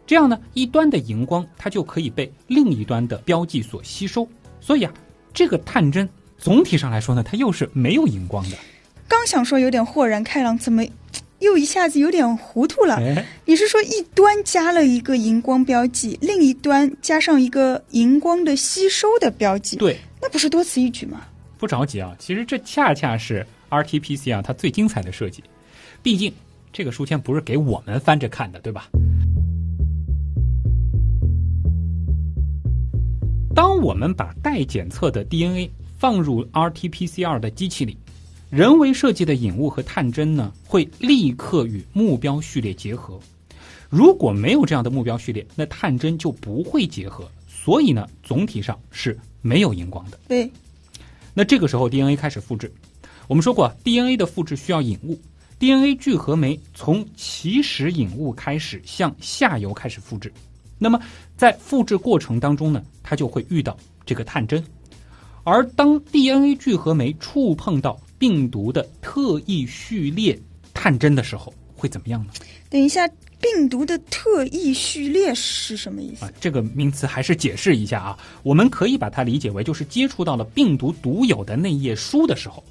[0.07, 4.27] 这样呢，一端的荧光它就可以被另一端的标记所吸收。
[4.61, 4.93] 所以啊，
[5.33, 6.09] 这个探针。
[6.37, 8.57] 总体上来说呢，它又是没有荧光的。
[9.07, 10.83] 刚想说有点豁然开朗，怎么
[11.39, 12.99] 又一下子有点糊涂了？
[13.45, 19.77] 你是说一端加了一个荧光标记，另一端加上一个荧光的吸收的标记？
[19.77, 21.21] 对，那不是多此一举吗？
[21.63, 25.41] 不着急啊，其实这恰恰是 RT-PCR 它最精彩的设计。
[26.01, 26.29] 毕竟
[26.73, 28.89] 这个书签不是给我们翻着看的，对吧？
[33.55, 35.71] 当我们把待检测的 DNA。
[35.97, 37.97] 放入 RT-PCR 的机器里，
[38.49, 43.17] 人为设计的引物和探针呢，会立刻与目标序列结合。
[43.89, 47.25] 如果没有这样的目标序列，那探针就不会结合。
[47.47, 50.19] 所以呢，总体上是没有荧光的。
[50.27, 50.51] 对。
[51.33, 52.71] 那这个时候 DNA 开始复制。
[53.27, 55.19] 我们说过，DNA 的复制需要引物
[55.57, 60.31] ，DNA 聚合酶从起始引物开始向下游开始复制。
[60.77, 60.99] 那么
[61.37, 64.63] 在复制过程当中呢，它就会遇到这个探针。
[65.45, 70.39] 而当 DNA 聚合酶触碰到病毒的特异序列
[70.73, 72.31] 探针的时候，会怎么样呢？
[72.69, 73.05] 等一下，
[73.41, 76.23] 病毒的特异序列是什么意思？
[76.23, 78.17] 啊，这个名词还是解释一下啊。
[78.41, 82.63] 我们可以把它理解为，就是接触到了病毒独有的那页书的时候，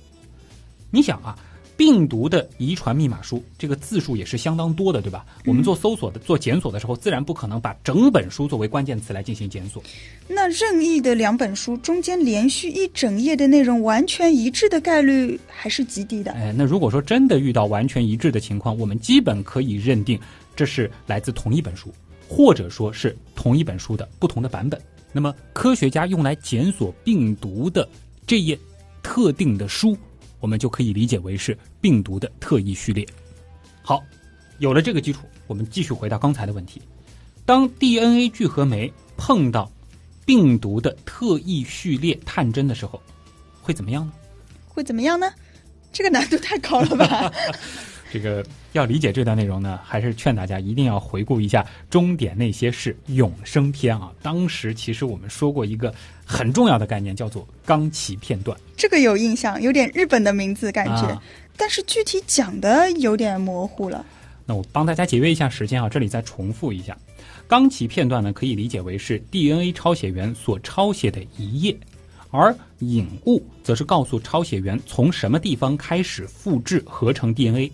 [0.91, 1.39] 你想啊。
[1.83, 5.27] 病毒的遗传密码书，这个字数也是相当多的，对吧？
[5.45, 9.83] 我们做搜索的、做检索的时候，自然不可能把整本书作为关键词来进行检索。
[10.29, 16.31] 那任意的两本书中间连续一整页的内容完全一致的概率还是极低的。
[16.31, 20.17] 哎，那如果说真的遇到完全一致的情况，我们基本可以认定
[20.55, 21.93] 这是来自同一本书，
[22.29, 24.81] 或者说是同一本书的不同的版本。
[25.11, 27.89] 那么，科学家用来检索病毒的
[28.25, 28.57] 这页
[29.03, 29.99] 特定的书。
[30.43, 33.07] 我们就可以理解为是病毒的特异序列。
[33.81, 34.03] 好，
[34.59, 36.83] 有了这个基础，我们继续回到刚才的问题：
[37.47, 39.71] 当 DNA 聚合酶碰到
[40.27, 43.01] 病毒的特异序列探针的时候，
[43.63, 44.13] 会怎么样呢？
[44.67, 45.33] 会怎么样呢？
[45.93, 47.33] 这个难度太高了吧？
[48.13, 54.13] 这个要理解这段内容呢，还是劝大家一定要回顾一下《终点那些事》永生篇啊。
[54.21, 55.95] 当时其实我们说过一个
[56.27, 58.55] 很重要的概念，叫做钢琴片段。
[58.77, 61.19] 这个有印象，有点日本的名字感觉，
[61.57, 64.05] 但是具体讲的有点模糊了。
[64.45, 66.95] 那我帮大家节约一下时间啊，这里再重复一下，
[67.49, 71.75] 钢琴片段呢可以理解为是 DNA 抄写员所抄写的一页，
[72.31, 77.73] 而引物则是告诉抄写员从什么地方开始复制合成 DNA。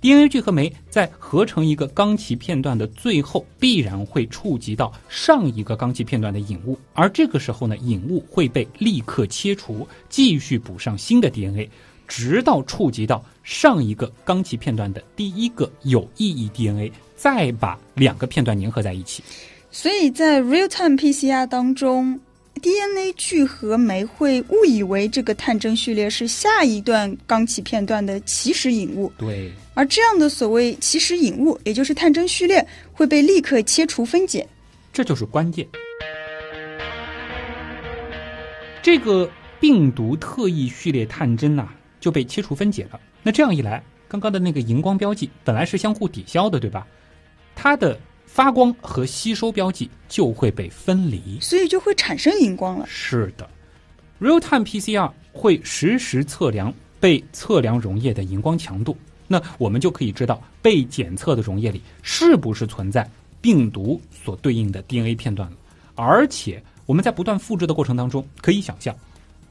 [0.00, 11.68] DNA 聚合酶在合成一个钢旗片段的最后，必然会触及到上一个钢旗片段的引物，而这个时候呢，引物会被立刻切除，继续补上新的 DNA，
[12.06, 19.22] 直到触及到上一个钢旗片段的第一个有意义 DNA，再把两个片段粘合在一起。
[19.70, 22.20] 所以在 real-time PCR 当中。
[22.60, 34.46] DNA 聚合酶会误以为这个探针序列是下一段钢起片段的起始引物，对，而这样的所谓起始引物，也就是探针序列，会被立刻切除分解，
[34.92, 35.66] 这就是关键。
[38.82, 41.68] 这个病毒特异序列探针呐
[42.00, 42.98] 就被切除分解了。
[43.22, 46.86] 那这样一来，刚刚的那个荧光标记本来是相互抵消的，对吧？
[47.54, 47.98] 它的。
[48.38, 52.86] 发光和吸收标记就会被分离，所以就会产生荧光了。
[52.86, 53.50] 是的
[54.20, 58.96] ，real-time PCR 会实时测量被测量溶液的荧光强度，
[59.26, 65.56] 那我们就可以知道被检测的溶液里是不是存在病毒所对应的 DNA 片段了。
[65.96, 68.94] 而且我们在不断复制的过程当中，可以想象，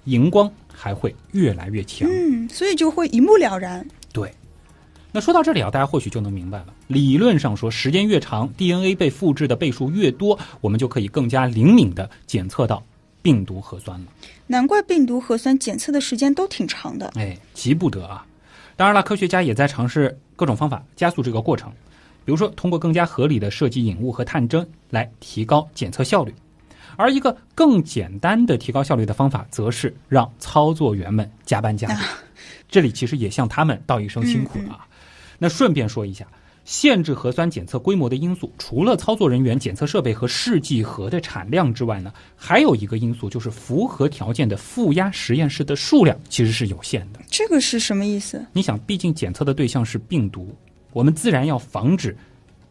[0.05, 2.07] 荧光还会越来越强。
[2.09, 3.85] 嗯，所以就会一目了然。
[5.17, 5.19] 对。
[5.19, 6.67] 那说到这里啊，大家或许就能明白了。
[6.85, 12.83] 理论上说，时间越长，DNA 被复制的倍数越多，我们就可以更加灵敏的检测到
[13.23, 14.05] 病毒核酸了。
[14.45, 17.11] 难怪病毒核酸检测的时间都挺长的。
[17.15, 18.23] 哎，急不得啊！
[18.75, 21.71] 当然了，科学家也在尝试各种方法加速这个过程，
[22.23, 26.31] 比如说通过更加合理的设计引物和探针来提高检测效率。
[26.95, 31.99] 而一个更简单的提高效率的方法，则是让操作员们加班加点。
[32.69, 34.86] 这里其实也向他们道一声辛苦了啊！
[35.37, 36.27] 那顺便说一下，
[36.65, 47.19] 限制核酸检测规模的因素，除了操作人员、检测设备和试剂盒的产量之外呢，还有一个因素就是符合条件的负压实验室的数量其实是有限的。
[47.29, 48.45] 这个是什么意思？
[48.51, 50.53] 你想，毕竟检测的对象是病毒，
[50.91, 52.15] 我们自然要防止。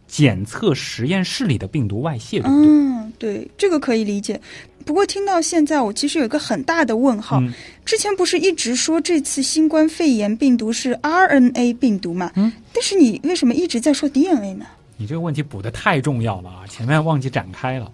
[0.08, 2.68] 检测实验室里的病毒外泄，对不对？
[2.68, 4.40] 嗯，对，这个可以理解。
[4.86, 7.42] 不过听到现在，我其实有一个很大的问号。
[7.84, 12.30] 之前不是一直说这次新冠肺炎病毒是 RNA 病毒嘛？
[12.36, 14.64] 嗯，但是你为什么一直在说 DNA 呢？
[14.96, 16.66] 你这个问题补的太重要了啊！
[16.68, 17.90] 前面忘记展开了。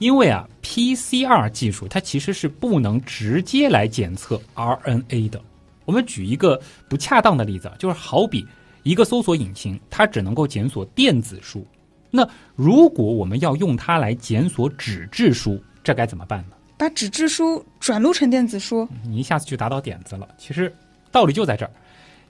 [0.00, 5.40] 因为啊，PCR 技术它其实是不能直接来检测 RNA 的。
[5.84, 8.44] 我们举一个不恰当的例子，就是好比。
[8.82, 11.64] 一个搜索引擎，它只能够检索电子书。
[12.10, 16.56] 那如果我们要用它来检索纸质书，这该怎么办呢？
[16.76, 18.88] 把纸质书转录成电子书。
[19.04, 20.26] 你一下子就打到点子了。
[20.36, 20.74] 其实
[21.12, 21.70] 道理就在这儿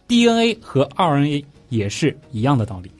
[0.06, 2.90] ，DNA 和 RNA 也是一样的道理。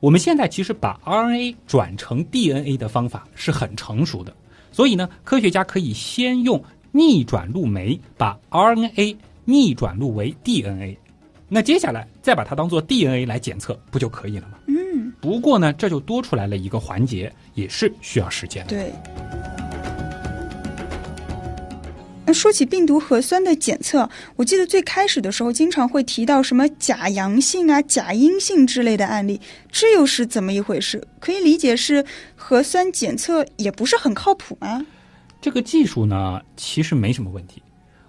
[0.00, 4.34] 我们现在其实把 RNA 转成 DNA 的方法是很成熟的，
[4.72, 10.98] 所以呢，科学家可以先用逆转录酶把 RNA 逆转录为 DNA。
[11.48, 14.58] 那接下来再把它当做 DNA 来检测，不就可以了吗？
[14.66, 15.12] 嗯。
[15.20, 18.70] 不过呢，这就多出来了一个环节，也是需要时间的。
[18.70, 18.92] 对。
[22.32, 29.40] 说起病毒核酸的检测，我记得最开始的时候经常会提到什么假阳性啊、假阴性之类的案例，
[29.70, 31.02] 这又是怎么一回事？
[31.20, 34.84] 可以理解是核酸检测也不是很靠谱吗？
[35.40, 37.62] 这个技术呢，其实没什么问题。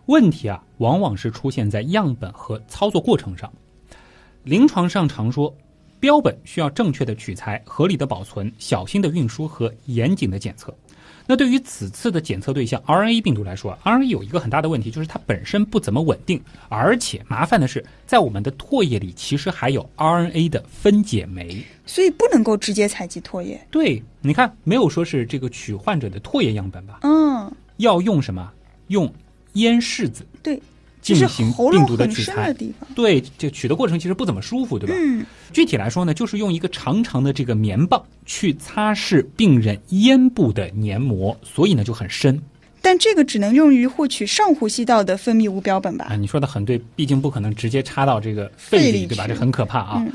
[0.06, 3.52] 问题啊，往往是出现在样本和操作过程上。
[4.44, 5.56] 临床上常说，
[6.00, 10.76] 标本需要正确的取材、合理的保存、小心的运输和严谨的检测。
[11.26, 23.60] 那对于此次的检测对象 RNA 病毒来说，RNA 有一个很大的问题，就是它本身不怎么稳定，而且麻烦的是，在我们的唾液里其实还有 RNA 的分解酶，所以不能够直接采集唾液。
[23.72, 27.00] 对，你看，没有说是这个取患者的唾液样本吧？
[27.04, 28.52] 嗯，要用什么？
[28.88, 29.12] 用。
[29.54, 30.60] 烟拭子对
[31.04, 32.52] 进行病毒的取材，
[32.96, 34.96] 对就取的过程其实不怎么舒服，对吧？
[34.98, 42.42] 嗯，具体来说呢，就是用一个长长的这个棉棒去擦拭病人咽部的黏膜，所以呢就很深。
[42.82, 46.08] 但这个只能用于获取上呼吸道的分泌物标本吧？
[46.10, 49.26] 啊，你说的很对，毕竟不可能直接插到这个肺里，对吧？
[49.28, 50.06] 这很可怕啊。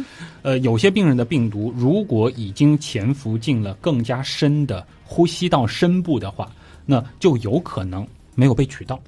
[0.42, 6.50] 呃，有些病人的病毒如果已经潜伏进了更加深的呼吸道深部的话，
[6.84, 9.00] 那就有可能没有被取到。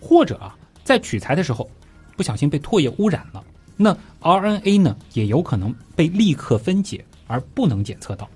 [0.00, 1.68] 或者啊，在取材的时候，
[2.16, 3.42] 不小心被唾液污染了，
[3.76, 8.28] 那 RNA 呢也有可能被立刻分解而不能检测到，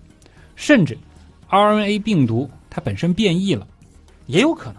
[0.55, 0.97] 甚至
[1.51, 3.67] RNA 病毒它本身变异了，
[4.27, 4.77] 也有可能。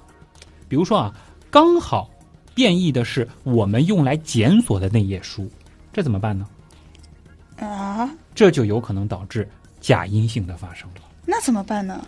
[0.68, 1.15] 比如说啊，
[1.49, 2.09] 刚好
[2.53, 5.49] 变异的是我们用来检索的那页书，
[5.93, 6.47] 这怎么办呢？
[7.59, 9.47] 啊，这就有可能导致
[9.80, 11.01] 假阴性的发生了。
[11.26, 12.05] 那怎么办呢？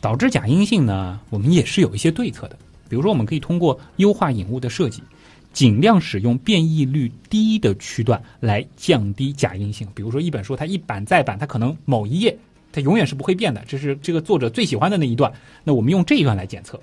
[0.00, 2.58] 导致假阴性呢，我们也是有一些对策的。
[2.92, 5.02] 比如说，我们可以通过优化引物的设计，
[5.50, 9.88] 尽量使用变异率低的区段来降低假阴性。
[9.94, 12.36] 比如说，一本书它一版再版，它可能某一页
[12.70, 15.32] 它永远是不会变的，这是这个作者最喜欢的那一段。
[15.64, 16.78] 那我们用这一段来检测。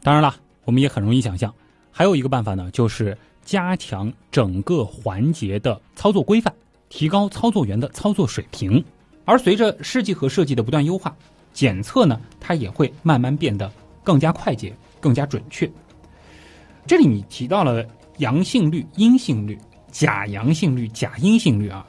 [0.00, 1.52] 当然了，我们也很容易想象，
[1.90, 6.54] 还有一个办法呢，就是加强整个环节的操作规范，
[6.88, 8.84] 提高操作员的操作水平。
[9.24, 11.12] 而随着试剂盒设计的不断优化，
[11.52, 13.68] 检测呢，它也会慢慢变得
[14.04, 15.70] 更加快捷、更加准确。
[16.86, 17.84] 这里你提到了
[18.18, 19.58] 阳性率、阴性率、
[19.90, 21.84] 假阳性率、假阴性率啊，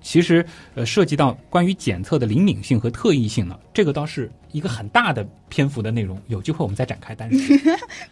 [0.00, 7.14] 其实呃涉及到关于检测的灵敏性和特异性呢，这个倒是一个很大的篇幅的内容，有机会我们再展开。
[7.14, 7.58] 但 是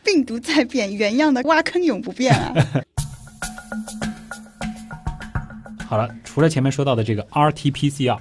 [0.04, 2.52] 病毒在变，原样的挖坑永不变啊。
[5.86, 8.18] 好了，除了前面说到的这个 RT-PCR。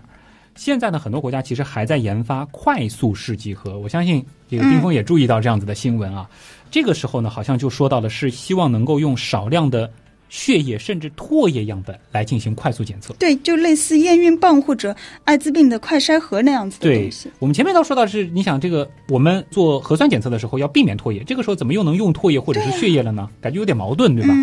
[0.55, 3.79] 现在呢，很多国家其实还在研发快速试剂盒。
[3.79, 6.29] 我相信这个丁峰也注意到这样子的新闻啊。
[6.69, 9.91] 这个时候呢，好像就说到了是希望能够用少量的
[10.29, 13.13] 血液甚至唾液样本来进行快速检测。
[13.19, 14.95] 对，就类似验孕棒或者
[15.25, 17.29] 艾滋病的快筛盒那样子的东西。
[17.39, 23.29] 我们前面都说到是，你想这个我们做核酸检测的时候要避免唾液，这个时候怎么又能用唾液或者是血液了呢？
[23.41, 24.33] 感觉有点矛盾，对吧？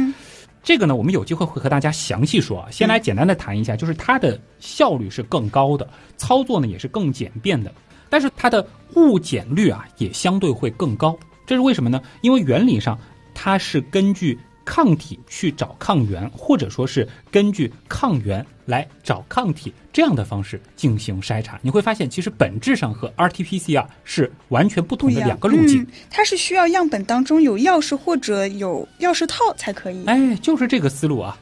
[0.62, 2.68] 这个呢，我们有机会会和大家详细说啊。
[2.70, 7.72] 先来简单的谈一下，就是它的效率是更高的，操作呢也是更简便的，
[8.08, 11.18] 但是它的误检率啊也相对会更高。
[11.46, 12.00] 这是为什么呢？
[12.22, 12.98] 因为原理上
[13.34, 14.38] 它是根据。
[14.70, 25.86] 抗体去找抗原，或者说是根据抗原来找抗体这样的方式进行筛查，你会发现其实本质上和 RT-PCR 是完全不同的两个路径。
[26.10, 30.04] 它是需要样本当中有钥匙或者有钥匙套才可以。
[30.04, 31.34] 哎，就是这个思路啊。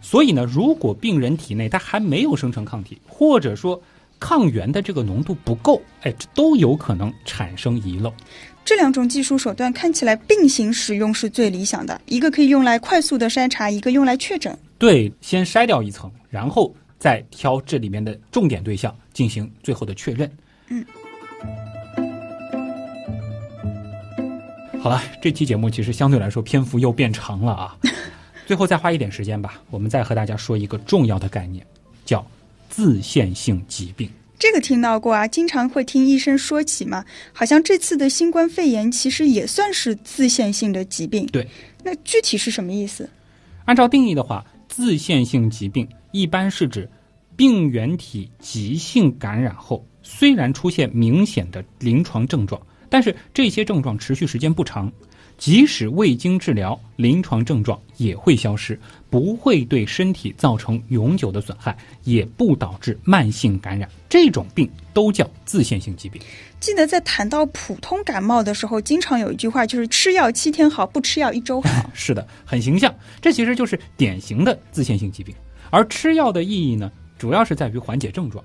[0.00, 3.80] 所以呢，如果病人体内它还没有生成抗体，或者说
[4.18, 8.12] 抗原的这个浓度不够，哎，这都有可能产生遗漏。
[8.64, 14.58] 这两种技术手段看起来并行使用是最理想的，一个可以用来快速的筛查，一个用来确诊。
[14.78, 20.32] 对，先筛掉一层，然后再挑这里面的重点对象进行最后的确认。
[20.68, 20.82] 嗯。
[24.80, 27.76] 好了，这期节目其实相对来说篇幅又变长了啊。
[28.46, 31.64] 最后再花一点时间吧，我们再和大家说一个重要的概念，
[32.06, 32.26] 叫
[32.70, 34.10] 自限性疾病。
[34.38, 37.04] 这个听到过啊，经常会听医生说起嘛。
[37.34, 41.26] 好像这次的新冠肺炎其实也算是自限性的疾病。
[41.26, 41.46] 对，
[41.84, 43.08] 那具体是什么意思？
[43.66, 46.88] 按照定义的话，自限性疾病一般是指
[47.36, 54.92] 病原体急性感染后，虽然出现明显的临床症状，但是这些症状持续时间不长。
[55.38, 58.78] 即使未经治疗，临床症状也会消失，
[59.10, 63.88] 不会对身体造成永久的损害，也不导致慢性感染。
[64.08, 66.22] 这种病都叫自限性疾病。
[66.60, 71.90] 记得在谈到普通感冒的时候，经常有一句话，就是吃药七天好，不吃药一周好。
[71.92, 72.94] 是的，很形象。
[73.20, 75.34] 这其实就是典型的自限性疾病。
[75.72, 78.44] 而吃药的意义呢，主要是在于缓解症状。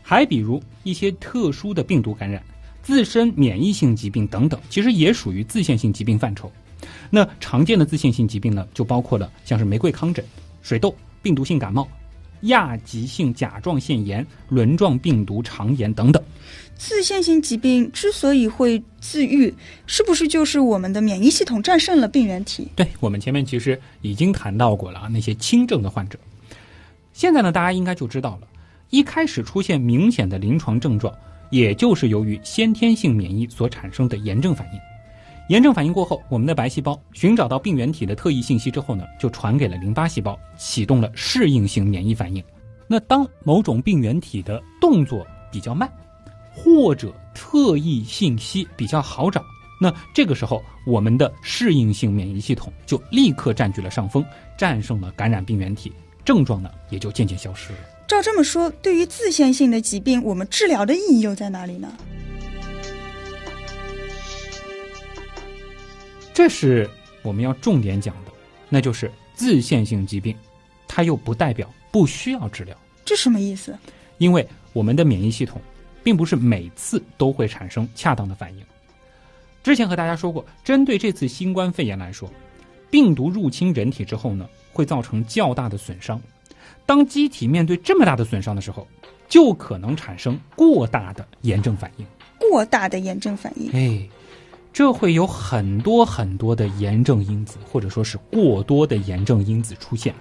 [0.00, 2.42] 还比如一些特殊的病毒感染。
[2.82, 6.52] 自身免疫性疾病等等，其实也属于自限性疾病范畴。
[7.08, 10.22] 那常见的自限性疾病呢，就包括了像是玫瑰糠疹、
[10.60, 11.88] 水痘、病毒性感冒、
[12.42, 16.22] 亚急性甲状腺炎、轮状病毒肠炎等等。
[16.76, 19.54] 自限性疾病之所以会自愈，
[19.86, 22.68] 是不是就是我们的免疫系统战胜了病原体？
[22.76, 26.18] 对我们前面其实已经谈到过了啊，那些轻症的患者。
[27.14, 28.48] 现在呢，大家应该就知道了，
[28.90, 31.14] 一开始出现明显的临床症状。
[31.50, 34.80] 也就是由于先天性免疫所产生的炎症反应，
[35.48, 42.42] 炎症反应过后，我们的白细胞寻找到病原体的特异信息之后呢，就传给了淋巴细胞，启动了适应性免疫反应。
[42.88, 45.88] 那当某种病原体的动作比较慢，
[46.50, 49.40] 或者特异信息比较好找，
[49.80, 54.24] 那这个时候我们的适应性免疫系统就立刻占据了上风，
[54.58, 55.92] 战胜了感染病原体，
[56.24, 57.78] 症状呢也就渐渐消失了。
[58.06, 61.92] 照这么说，对于自限性的疾病，我们治疗的意义又在哪里呢？
[66.32, 66.88] 这是
[67.22, 68.32] 我们要重点讲的，
[68.68, 70.36] 那就是自限性疾病，
[70.88, 72.76] 它又不代表不需要治疗。
[73.04, 73.78] 这什么意思？
[74.18, 75.60] 因为我们的免疫系统
[76.02, 78.64] 并不是每次都会产生恰当的反应。
[79.62, 82.30] 之前和大家说过，针对这次新冠肺炎来说，
[82.90, 86.20] 病毒入侵人体之后呢，会造成较大的损伤。
[86.84, 88.86] 当机体面对这么大的损伤的时候，
[89.26, 92.04] 就可能产生过大的炎症反应。
[92.38, 94.06] 过大的炎症反应，哎，
[94.70, 100.14] 这会有很多很多的炎症因子，或者说是过多的炎症因子出现，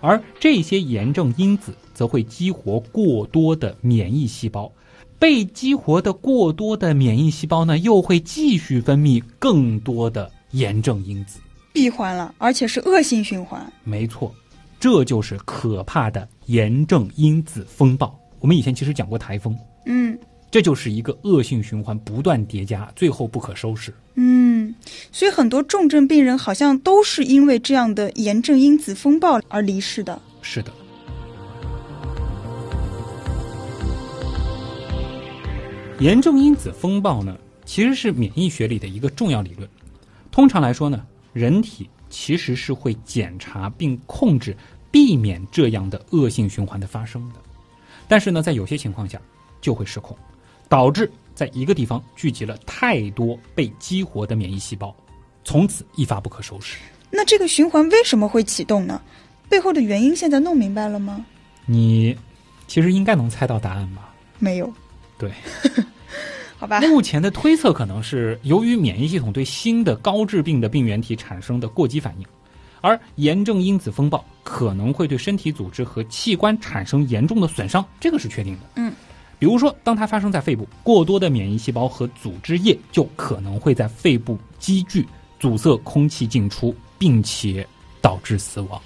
[0.00, 4.70] 而这些炎症因子则会激活过多的免疫细胞，
[5.18, 11.40] 被激活的过多的免疫细胞呢，又会继续分泌更多的炎症因子，
[11.72, 13.60] 闭环了，而且是恶性循环。
[13.84, 14.34] 没错，
[14.78, 18.18] 这就是可怕的炎症因子风暴。
[18.40, 19.56] 我们以前其实讲过台风，
[19.86, 20.18] 嗯
[20.50, 23.94] 这就是一个恶性循环，不断叠加，最后不可收拾。
[24.16, 24.74] 嗯，
[25.10, 30.20] 所以很多重症病人好像都是因为这样的炎症因子风暴而离世的。
[30.42, 30.70] 是的。
[36.00, 39.66] 炎症因子风暴呢，其实是免疫学里的一个重要理论。
[40.30, 44.56] 通常来说呢，人体其实是会检查并控制、
[44.90, 47.36] 避免这样的恶性循环的发生的。
[48.08, 49.20] 但是呢，在有些情况下
[49.60, 50.16] 就会失控，
[50.68, 54.94] 导致在一个地方聚集了太多被激活的免疫细胞，
[55.44, 56.78] 从此一发不可收拾。
[57.10, 59.00] 那这个循环为什么会启动呢？
[59.48, 61.24] 背后的原因现在弄明白了吗？
[61.66, 62.16] 你
[62.66, 64.14] 其实应该能猜到答案吧？
[64.38, 64.72] 没有，
[65.18, 65.30] 对，
[66.62, 66.80] 好吧。
[66.82, 72.26] 目前的推测可能是由于免疫系统对新的高致病的病原体产生的过激反应，
[72.80, 78.60] 而炎症因子风暴可能会对身体组织和器官产生严重的损伤，这个是确定的。
[78.76, 78.94] 嗯，
[79.40, 85.04] 比如说，当它发生在肺部，过多的免疫细胞和组织液就可能会在肺部积聚，
[85.40, 87.66] 阻塞空气进出，并且
[88.00, 88.80] 导致死亡。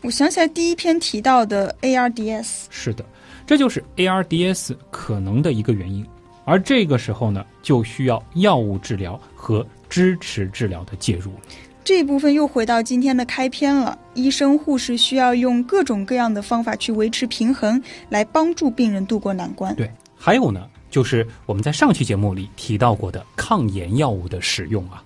[0.00, 3.04] 我想起来第一篇提到的 ARDS，是的，
[3.46, 6.02] 这就是 ARDS 可能的一个原因。
[6.50, 11.38] 而这个时候呢，就需要药物治疗和支持治疗的介入了。
[11.84, 13.96] 这一部分又回到今天的开篇了。
[14.14, 19.72] 医生、护士需要用各种各样的方法去维持平衡，来帮助病人渡过难关。
[19.76, 25.04] 对，还有呢，就是我们在上期节目里提到过的抗炎药物的使用啊。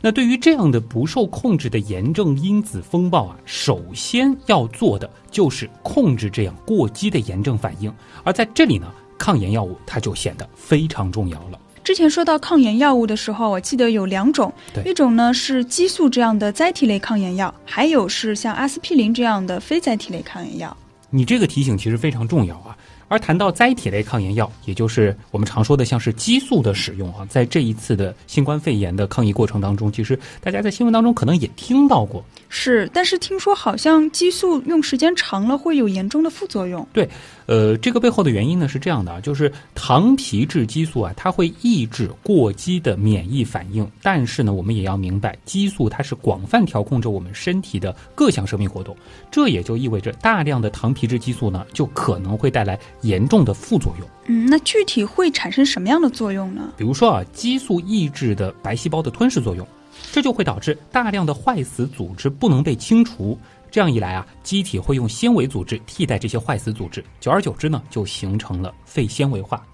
[0.00, 7.92] 那对于这样的不受控制的炎症因子风暴啊，首先要做的就是控制这样过激的炎症反应。
[8.24, 11.60] 而在这里呢，抗炎药物它就显得非常重要了。
[11.84, 14.50] 之前说到抗炎药物的时候，我记得有两种，
[14.86, 20.74] 一种呢是激素这样的载体类抗炎药，还有是像阿司匹林这样的非载体类抗炎药。
[21.10, 22.74] 你这个提醒其实非常重要啊。
[23.08, 32.24] 而谈到载体类抗炎药，也就是我们常说的像是激素的使用啊，在这一次的新冠肺炎的抗疫过程当中，其实大家在新闻当中可能也听到过。
[32.48, 36.86] 是，但是听说好像激素用时间长了会有严重的副作用。
[36.92, 37.08] 对，
[37.50, 48.96] 呃，这个背后的原因呢是这样的啊，就是糖皮质激素啊，它会抑制过激的免疫反应，但是呢，我们也要明白，激素它是广泛调控着我们身体的各项生命活动，
[49.32, 54.08] 这也就意味着大量的糖皮质激素呢，就可能会带来严重的副作用。
[54.26, 56.74] 嗯，那具体会产生什么样的作用呢？
[56.76, 59.66] 比如说啊，激素抑制的白细胞的吞噬作用，
[60.12, 63.36] 这就会导致大量的坏死组织不能被清除。
[63.70, 69.64] 这样一来啊，机体会用纤维组织替代这些坏死组织，久而久之呢，就形成了肺纤维化。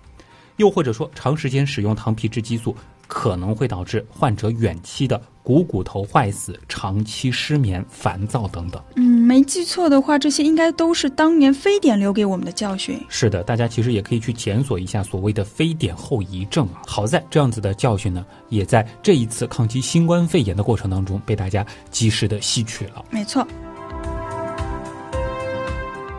[0.56, 2.74] 又或者说，长时间使用糖皮质激素
[3.06, 8.82] 可能会导致患者远期的股骨头坏死、长期失眠、烦躁等等。
[8.96, 12.98] 嗯，没记错的话，这些应该都是当年非典留给我们的教训。
[13.10, 16.80] 是的，大家其实也可以去检索一下所谓的非典后遗症啊。
[16.86, 23.04] 好在这样子的教训呢，也在这一次抗击新冠肺炎的过程当中被大家及时的吸取了。
[23.10, 23.46] 没错。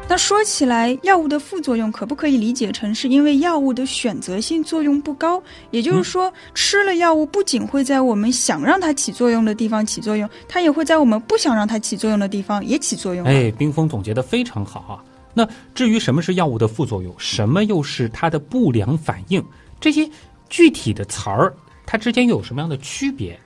[0.09, 5.43] 那说起来，药物的副作用可不可以理解成是因为药物的选择性作用不高？
[5.71, 13.27] 也就是说，吃了药物不仅会在我们想让它起作用的地方起作用，它也会在我们不想让它起作用的地方也起作用。
[13.27, 15.03] 哎，冰峰总结的非常好啊。
[15.33, 15.45] 那
[15.75, 19.43] 至于什么是药物的副作用，什么又是它的不良反应，
[19.81, 20.09] 这些
[20.47, 21.53] 具体的词儿，
[21.85, 23.37] 它之间又有什么样的区别？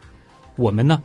[0.58, 1.02] 我们呢，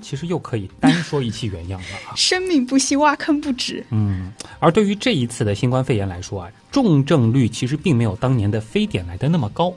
[0.00, 2.14] 其实又可以单说一期原样了啊。
[2.16, 3.84] 生命不息，挖坑不止。
[3.90, 9.72] 嗯，而对于这一次的新冠肺炎来说啊，重症率其实并没有当年的非典来的那么高，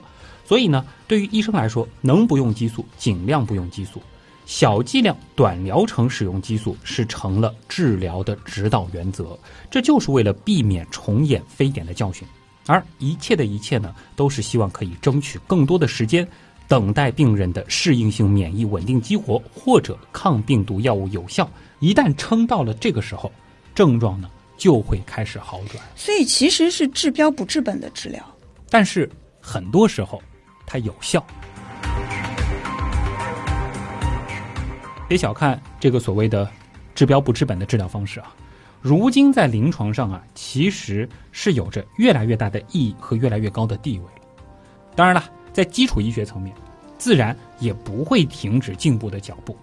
[0.45, 4.01] 所以呢，对于医生来说，能不用激素尽量不用激素，
[4.45, 9.37] 小剂量、短疗程使用激素是成了治疗的指导原则，
[9.71, 12.27] 这就是为了避免重演非典的教训。
[12.65, 16.25] 而一切的一切呢，都是希望可以争取更多的时间，
[16.67, 21.49] 等待病人的适应性免疫稳定激活，或者抗病毒药物有效。
[21.79, 23.31] 一旦撑到了这个时候，
[23.75, 25.83] 症状呢就会开始好转。
[25.95, 28.23] 所以其实是治标不治本的治疗。
[28.69, 29.09] 但是
[29.41, 30.21] 很多时候，
[30.65, 31.23] 它有效。
[35.07, 36.49] 别小看这个所谓的
[36.95, 38.33] 治标不治本的治疗方式啊，
[38.81, 44.21] 如今在临床上啊，其实是有着越来越大的意义和越来越高的地位了。
[44.95, 46.53] 当然了，在基础医学层面，
[46.97, 49.55] 自然也不会停止进步的脚步。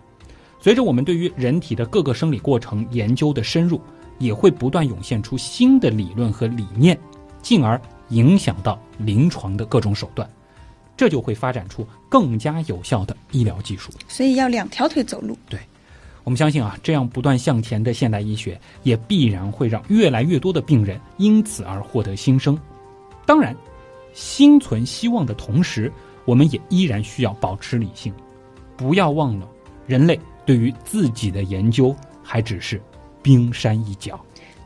[0.60, 3.80] 随着我们对于人体的各个生理过程研究的深入，
[4.18, 6.98] 也会不断涌现出新的理论和理念，
[7.42, 7.80] 进而
[8.10, 10.28] 影响到临床的各种手段，
[10.96, 13.90] 这就会发展出更加有效的医疗技术。
[14.06, 15.36] 所以要两条腿走路。
[15.48, 15.58] 对
[16.22, 22.58] 我们相信啊，这样不断向前的现代医学，也必然会让越来越多的病人因此而获得新生。
[23.24, 23.56] 当然，
[24.12, 25.92] 心存希望的同时，
[26.24, 28.12] 我们也依然需要保持理性，
[28.76, 29.48] 不要忘了，
[29.86, 32.80] 人类对于自己的研究还只是
[33.22, 34.18] 冰山一角。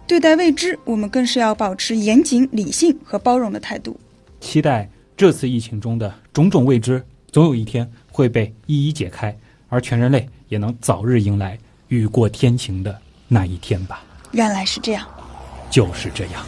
[0.07, 3.99] 对待未知，我们更是要保持严谨、理性和包容的态度。
[4.40, 9.34] 期待这次疫情中的种种未知，总有一天会被一一解开，
[9.68, 14.05] 而全人类也能早日迎来雨过天晴的那一天吧。
[14.32, 15.09] 原来是这样。
[15.70, 16.45] 就是这样。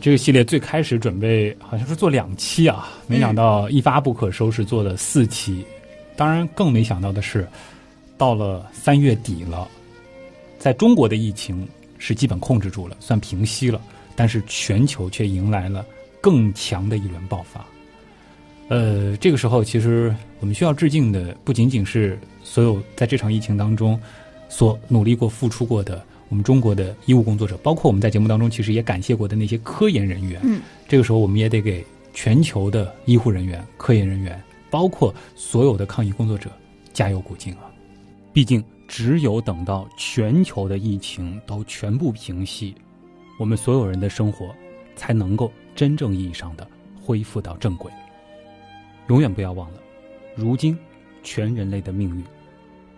[0.00, 5.64] 这个系列最开始准备好像是做两期啊，没想到一发不可收拾，做了四期。
[6.16, 7.46] 当然，更没想到的是，
[8.16, 9.68] 到了三月底了，
[10.58, 13.78] 在中国的疫情是基本控制住了，算平息了，
[14.16, 15.84] 但是全球却迎来了
[16.20, 17.62] 更强的一轮爆发。
[18.68, 24.00] 呃，这个时候，其实我们需要致敬的不仅仅是所有在这场疫情当中
[24.48, 30.40] 所努力过、付出过的我们中国的医务工作者，包括我们在节目当中其实也感谢过的那些科研人员。
[30.44, 36.48] 嗯，这个时候我们也得给全球的医护人员、科研人员，包括所有的抗疫工作者
[36.92, 37.70] 加油鼓劲啊！
[38.32, 42.74] 毕竟，只有等到全球的疫情都全部平息，
[43.38, 44.54] 我们所有人的生活
[44.94, 46.64] 才能够真正意义上的
[47.02, 47.90] 恢复到正轨。
[49.08, 49.78] 永远不要忘了，
[50.36, 50.78] 如今
[51.24, 52.24] 全人类的命运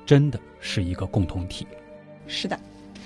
[0.04, 1.66] 真的是一个共同体。
[2.26, 2.58] 是的，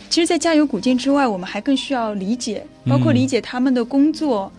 [0.08, 4.50] 其实，在加油鼓劲之外，我们还更需要理解，包括嗯理解他们的工作，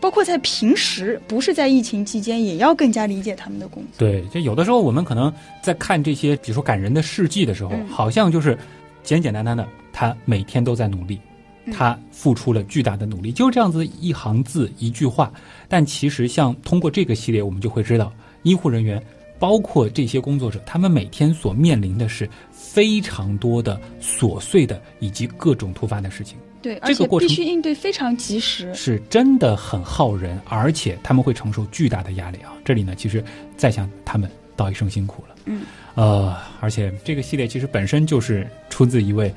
[0.00, 3.90] 包括在平时，不是在疫情期间，也要更加理解他们的工作。
[3.98, 5.32] 对，就有的时候我们可能
[5.62, 8.58] 在看这些，比如说感人的事迹的时候，嗯好像就是
[9.02, 11.20] 简简单单的，他每天都在努力，
[11.66, 15.32] 嗯他付出了巨大的努力，就这样子一行字一句话。
[15.68, 19.02] 但其实，像通过这个系列，我们就会知道，医护人员
[19.38, 22.28] 包括这些工作者，他们每天所面临的是
[22.72, 26.38] 非常多的琐碎的以及各种突发的事情。
[26.62, 28.74] 对，这而且个过程必须应对非常及时。
[28.74, 32.54] 是真的很耗人，而且他们会承受巨大的压力啊！
[32.64, 33.22] 这里呢，其实
[33.54, 35.34] 再向他们道一声辛苦了。
[35.44, 39.32] 嗯，呃，而且这个系列其实本身就是出自一位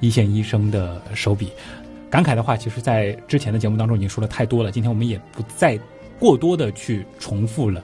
[0.00, 1.52] 一线医生的手笔。
[2.10, 5.78] 感慨的话，其实在之前的节目当中已经说了太多了，今天我们也不再
[6.18, 7.82] 过多的去重复了。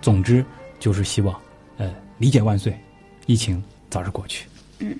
[0.00, 0.42] 总之，
[0.80, 1.38] 就是希望，
[1.76, 2.74] 呃，理解万岁，
[3.26, 3.62] 疫情
[3.94, 4.46] 早日过去。
[4.80, 4.92] 嗯。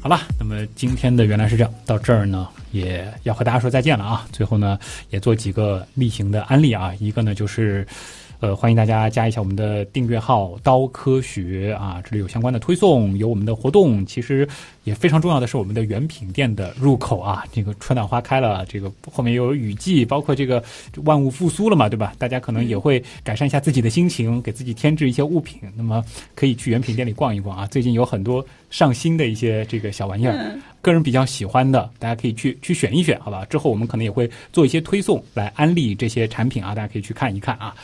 [0.00, 4.26] 好了，那么今天的原来是这样，到这儿呢，也要和大家说再见了啊。
[4.32, 4.78] 最后呢，
[5.10, 7.86] 也做几个例行的安利啊，一个呢就是。
[8.44, 14.04] 呃，欢迎大家加一下我们的订阅号“刀科学”啊，这里有相关的推送，有我们的活动。
[14.04, 14.46] 其实
[14.82, 20.62] 也非常重要的是我们的原品店的入口啊，这个春暖花开了，这个后面又有雨季，包括这个
[21.04, 22.12] 万物复苏了嘛，对吧？
[22.18, 25.58] 大家可能也会改善一下自己的心情，给自己添置一些物品。
[25.74, 28.44] 那么可以去原品店里逛一逛啊，最近有很多
[28.74, 30.32] 上新的一些这个小玩意儿。
[30.32, 33.42] 嗯个人比较喜欢的，大家可以去去选一选，好吧？
[33.46, 37.74] 之后我们可能也会做一些推送来安利这些产品啊，大家可以去看一看啊。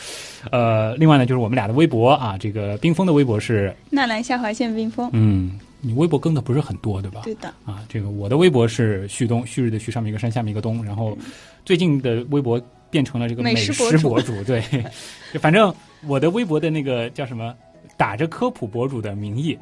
[0.51, 7.23] 呃，另外呢，就是我们俩的微博啊，这个冰封的微博是，纳兰下划线冰封，嗯，你微博更的不是很多，对吧？
[7.25, 10.85] 对的，啊，这个我的微博是旭东，旭日的旭，上面一个山，下面一个东。
[10.85, 11.17] 然后
[11.65, 12.61] 最近的微博
[12.91, 14.63] 变成了这个美食食博主博主， 对，
[15.33, 15.75] 就反正
[16.07, 17.55] 我的微博的那个叫什么，
[17.97, 19.59] 打着科普博主的名义。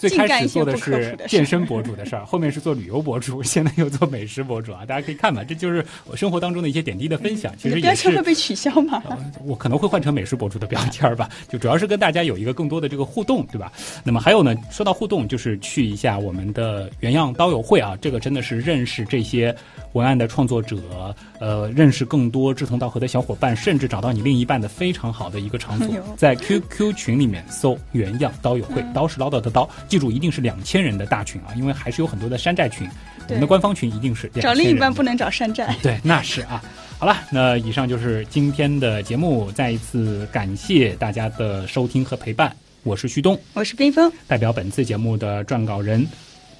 [0.00, 4.86] 最开始做的是健身博主的事儿，后面是做旅游博主， 现在又做美食博主啊！
[4.86, 7.52] 大家可以看吧，这就是我生活当中的一些点滴的分享。
[7.58, 9.02] 其实标也是签会被取消吗？
[9.10, 13.70] 呃我可能会换成美食博主的标签儿吧， 就主要是跟大家有一个更多的这个互动，对吧？
[14.02, 19.54] 那么还有呢，说到互动，就是去一下我们的原样刀友会啊，这个真的是认识这些
[19.92, 32.88] 文案的创作者，呃，认识更多志同道合的小伙伴，甚至找到你另一半的非常好的一个场所在 QQ 群里面搜“原样刀友会”，刀是唠叨的刀，记住一定是两千人的大群啊，因为还是有很多的山寨群，
[33.26, 35.76] 我们的官方群一定是找2000人的另一半不能找山寨。
[35.82, 36.62] 对，那是啊。
[36.96, 42.54] 好了，那以上就是今天的节目，再一次感谢大家的收听和陪伴。
[42.84, 46.06] 我是旭东，我是冰峰，代表本次节目的撰稿人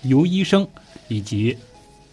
[0.03, 0.67] 尤医生
[1.07, 1.57] 以及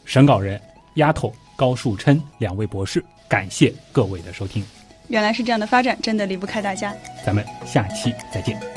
[0.06, 0.62] 审稿人
[0.96, 4.64] 丫头高树琛两位博士，感谢各位的收听，
[5.08, 6.94] 原来是这样的发展，真的离不开大家。
[7.26, 8.77] 咱们下期再见。